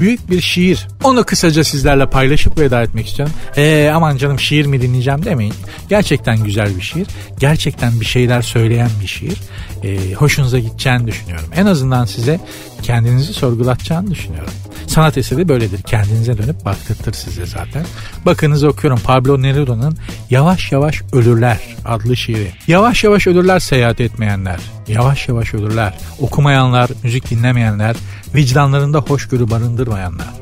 Büyük 0.00 0.30
bir 0.30 0.40
şiir. 0.40 0.88
Onu 1.04 1.24
kısaca 1.24 1.64
sizlerle 1.64 2.06
paylaşıp 2.06 2.58
veda 2.58 2.82
etmek 2.82 3.08
istiyorum. 3.08 3.34
Ee, 3.56 3.90
aman 3.94 4.16
canım 4.16 4.38
şiir 4.38 4.66
mi 4.66 4.82
dinleyeceğim 4.82 5.24
demeyin. 5.24 5.54
Gerçekten 5.88 6.44
güzel 6.44 6.76
bir 6.76 6.82
şiir. 6.82 7.06
Gerçekten 7.38 8.00
bir 8.00 8.06
şeyler 8.06 8.42
söyleyen 8.42 8.90
bir 9.02 9.06
şiir. 9.06 9.40
Ee, 9.84 10.14
hoşunuza 10.14 10.58
gideceğini 10.58 11.06
düşünüyorum. 11.06 11.48
En 11.56 11.66
azından 11.66 12.04
size 12.04 12.40
kendinizi 12.82 13.32
sorgulatacağını 13.32 14.10
düşünüyorum. 14.10 14.52
Sanat 14.86 15.18
eseri 15.18 15.48
böyledir. 15.48 15.82
Kendinize 15.82 16.38
dönüp 16.38 16.64
baktırtır 16.64 17.12
size 17.12 17.46
zaten. 17.46 17.86
Bakınız 18.26 18.64
okuyorum 18.64 19.00
Pablo 19.04 19.42
Neruda'nın 19.42 19.98
Yavaş 20.30 20.72
Yavaş 20.72 21.02
Ölürler 21.12 21.58
adlı 21.84 22.16
şiiri. 22.16 22.52
Yavaş 22.70 23.04
yavaş 23.04 23.26
ölürler 23.26 23.58
seyahat 23.58 24.00
etmeyenler. 24.00 24.60
Yavaş 24.88 25.28
yavaş 25.28 25.54
ölürler. 25.54 25.98
Okumayanlar, 26.20 26.90
müzik 27.02 27.30
dinlemeyenler, 27.30 27.96
vicdanlarında 28.34 28.98
hoşgörü 28.98 29.50
barındırmayanlar. 29.50 30.34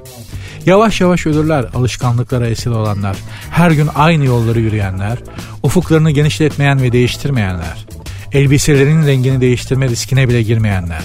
Yavaş 0.66 1.00
yavaş 1.00 1.26
ölürler 1.26 1.66
alışkanlıklara 1.74 2.46
esir 2.46 2.70
olanlar, 2.70 3.16
her 3.50 3.70
gün 3.70 3.88
aynı 3.94 4.24
yolları 4.24 4.60
yürüyenler, 4.60 5.18
ufuklarını 5.62 6.10
genişletmeyen 6.10 6.82
ve 6.82 6.92
değiştirmeyenler, 6.92 7.86
elbiselerinin 8.32 9.06
rengini 9.06 9.40
değiştirme 9.40 9.88
riskine 9.88 10.28
bile 10.28 10.42
girmeyenler, 10.42 11.04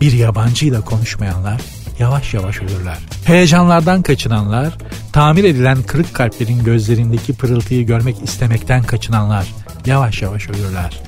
bir 0.00 0.12
yabancıyla 0.12 0.80
konuşmayanlar, 0.80 1.60
yavaş 1.98 2.34
yavaş 2.34 2.62
ölürler. 2.62 2.98
Heyecanlardan 3.24 4.02
kaçınanlar, 4.02 4.78
tamir 5.12 5.44
edilen 5.44 5.82
kırık 5.82 6.14
kalplerin 6.14 6.64
gözlerindeki 6.64 7.32
pırıltıyı 7.32 7.86
görmek 7.86 8.16
istemekten 8.24 8.82
kaçınanlar 8.82 9.46
yavaş 9.86 10.22
yavaş 10.22 10.48
ölürler. 10.48 11.00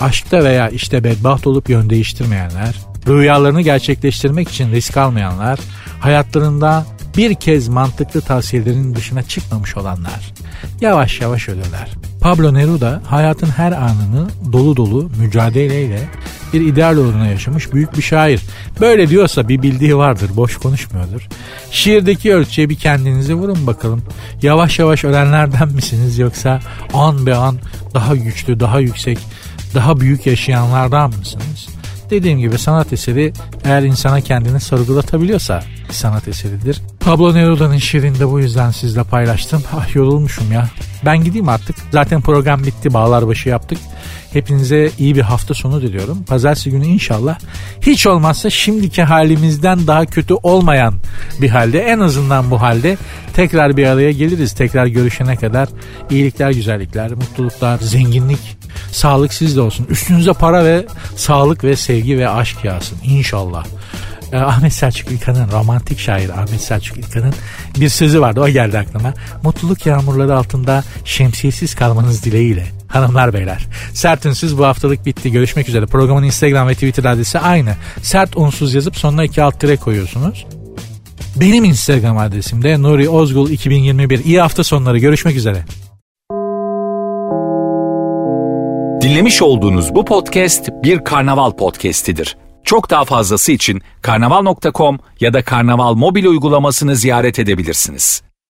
Aşkta 0.00 0.44
veya 0.44 0.68
işte 0.68 1.04
bedbaht 1.04 1.46
olup 1.46 1.70
yön 1.70 1.90
değiştirmeyenler, 1.90 2.74
rüyalarını 3.08 3.60
gerçekleştirmek 3.60 4.48
için 4.48 4.72
risk 4.72 4.96
almayanlar, 4.96 5.58
hayatlarında 6.00 6.86
bir 7.16 7.34
kez 7.34 7.68
mantıklı 7.68 8.20
tavsiyelerin 8.20 8.94
dışına 8.94 9.22
çıkmamış 9.22 9.76
olanlar 9.76 10.32
yavaş 10.80 11.20
yavaş 11.20 11.48
ölürler. 11.48 11.88
Pablo 12.20 12.54
Neruda 12.54 13.02
hayatın 13.06 13.46
her 13.46 13.72
anını 13.72 14.28
dolu 14.52 14.76
dolu 14.76 15.10
mücadeleyle 15.18 16.08
bir 16.52 16.60
ideal 16.60 16.96
uğruna 16.96 17.26
yaşamış 17.26 17.72
büyük 17.72 17.96
bir 17.96 18.02
şair. 18.02 18.40
Böyle 18.80 19.08
diyorsa 19.08 19.48
bir 19.48 19.62
bildiği 19.62 19.96
vardır, 19.96 20.30
boş 20.36 20.56
konuşmuyordur. 20.56 21.28
Şiirdeki 21.70 22.34
ölçüye 22.34 22.68
bir 22.68 22.76
kendinizi 22.76 23.34
vurun 23.34 23.66
bakalım. 23.66 24.02
Yavaş 24.42 24.78
yavaş 24.78 25.04
ölenlerden 25.04 25.68
misiniz 25.74 26.18
yoksa 26.18 26.60
an 26.94 27.26
be 27.26 27.34
an 27.34 27.58
daha 27.94 28.16
güçlü, 28.16 28.60
daha 28.60 28.80
yüksek, 28.80 29.18
daha 29.74 30.00
büyük 30.00 30.26
yaşayanlardan 30.26 31.10
mısınız? 31.10 31.68
Dediğim 32.10 32.38
gibi 32.38 32.58
sanat 32.58 32.92
eseri 32.92 33.32
eğer 33.64 33.82
insana 33.82 34.20
kendini 34.20 34.60
sorgulatabiliyorsa 34.60 35.62
sanat 35.90 36.28
eseridir. 36.28 36.82
Pablo 37.00 37.34
Neruda'nın 37.34 37.78
şiirini 37.78 38.20
de 38.20 38.30
bu 38.30 38.40
yüzden 38.40 38.70
sizle 38.70 39.02
paylaştım. 39.02 39.62
Ah 39.76 39.94
yorulmuşum 39.94 40.52
ya. 40.52 40.68
Ben 41.04 41.24
gideyim 41.24 41.48
artık. 41.48 41.76
Zaten 41.92 42.20
program 42.20 42.64
bitti. 42.64 42.94
Bağlar 42.94 43.26
başı 43.26 43.48
yaptık. 43.48 43.78
Hepinize 44.32 44.90
iyi 44.98 45.16
bir 45.16 45.20
hafta 45.20 45.54
sonu 45.54 45.82
diliyorum. 45.82 46.22
Pazartesi 46.22 46.70
günü 46.70 46.86
inşallah 46.86 47.38
hiç 47.80 48.06
olmazsa 48.06 48.50
şimdiki 48.50 49.02
halimizden 49.02 49.86
daha 49.86 50.06
kötü 50.06 50.34
olmayan 50.34 50.94
bir 51.40 51.48
halde 51.48 51.80
en 51.80 51.98
azından 51.98 52.50
bu 52.50 52.60
halde 52.60 52.96
tekrar 53.34 53.76
bir 53.76 53.86
araya 53.86 54.12
geliriz. 54.12 54.52
Tekrar 54.52 54.86
görüşene 54.86 55.36
kadar 55.36 55.68
iyilikler, 56.10 56.50
güzellikler, 56.50 57.10
mutluluklar, 57.10 57.78
zenginlik, 57.78 58.56
sağlık 58.92 59.32
sizde 59.32 59.60
olsun. 59.60 59.86
Üstünüze 59.90 60.32
para 60.32 60.64
ve 60.64 60.86
sağlık 61.16 61.64
ve 61.64 61.76
sevgi 61.76 62.18
ve 62.18 62.28
aşk 62.28 62.64
yağsın 62.64 62.98
inşallah. 63.04 63.64
Ee, 64.32 64.36
Ahmet 64.36 64.72
Selçuk 64.72 65.10
İlkan'ın 65.10 65.50
romantik 65.52 65.98
şair 65.98 66.28
Ahmet 66.28 66.60
Selçuk 66.60 66.96
İlkan'ın 66.96 67.34
bir 67.80 67.88
sözü 67.88 68.20
vardı 68.20 68.40
o 68.40 68.48
geldi 68.48 68.78
aklıma. 68.78 69.14
Mutluluk 69.44 69.86
yağmurları 69.86 70.36
altında 70.36 70.84
şemsiyesiz 71.04 71.74
kalmanız 71.74 72.24
dileğiyle. 72.24 72.81
Hanımlar 72.92 73.32
beyler 73.32 73.66
sert 73.94 74.26
ünsüz 74.26 74.58
bu 74.58 74.64
haftalık 74.64 75.06
bitti. 75.06 75.32
Görüşmek 75.32 75.68
üzere. 75.68 75.86
Programın 75.86 76.22
Instagram 76.22 76.68
ve 76.68 76.74
Twitter 76.74 77.04
adresi 77.04 77.38
aynı. 77.38 77.74
Sert 78.02 78.36
unsuz 78.36 78.74
yazıp 78.74 78.96
sonuna 78.96 79.24
iki 79.24 79.42
alt 79.42 79.60
tire 79.60 79.76
koyuyorsunuz. 79.76 80.46
Benim 81.36 81.64
Instagram 81.64 82.18
adresim 82.18 82.62
de 82.62 82.82
Nuri 82.82 83.08
Ozgul 83.08 83.50
2021. 83.50 84.24
İyi 84.24 84.40
hafta 84.40 84.64
sonları. 84.64 84.98
Görüşmek 84.98 85.36
üzere. 85.36 85.64
Dinlemiş 89.02 89.42
olduğunuz 89.42 89.94
bu 89.94 90.04
podcast 90.04 90.68
bir 90.82 91.04
karnaval 91.04 91.50
podcastidir. 91.50 92.36
Çok 92.64 92.90
daha 92.90 93.04
fazlası 93.04 93.52
için 93.52 93.82
karnaval.com 94.02 94.98
ya 95.20 95.32
da 95.32 95.44
karnaval 95.44 95.94
mobil 95.94 96.24
uygulamasını 96.24 96.96
ziyaret 96.96 97.38
edebilirsiniz. 97.38 98.22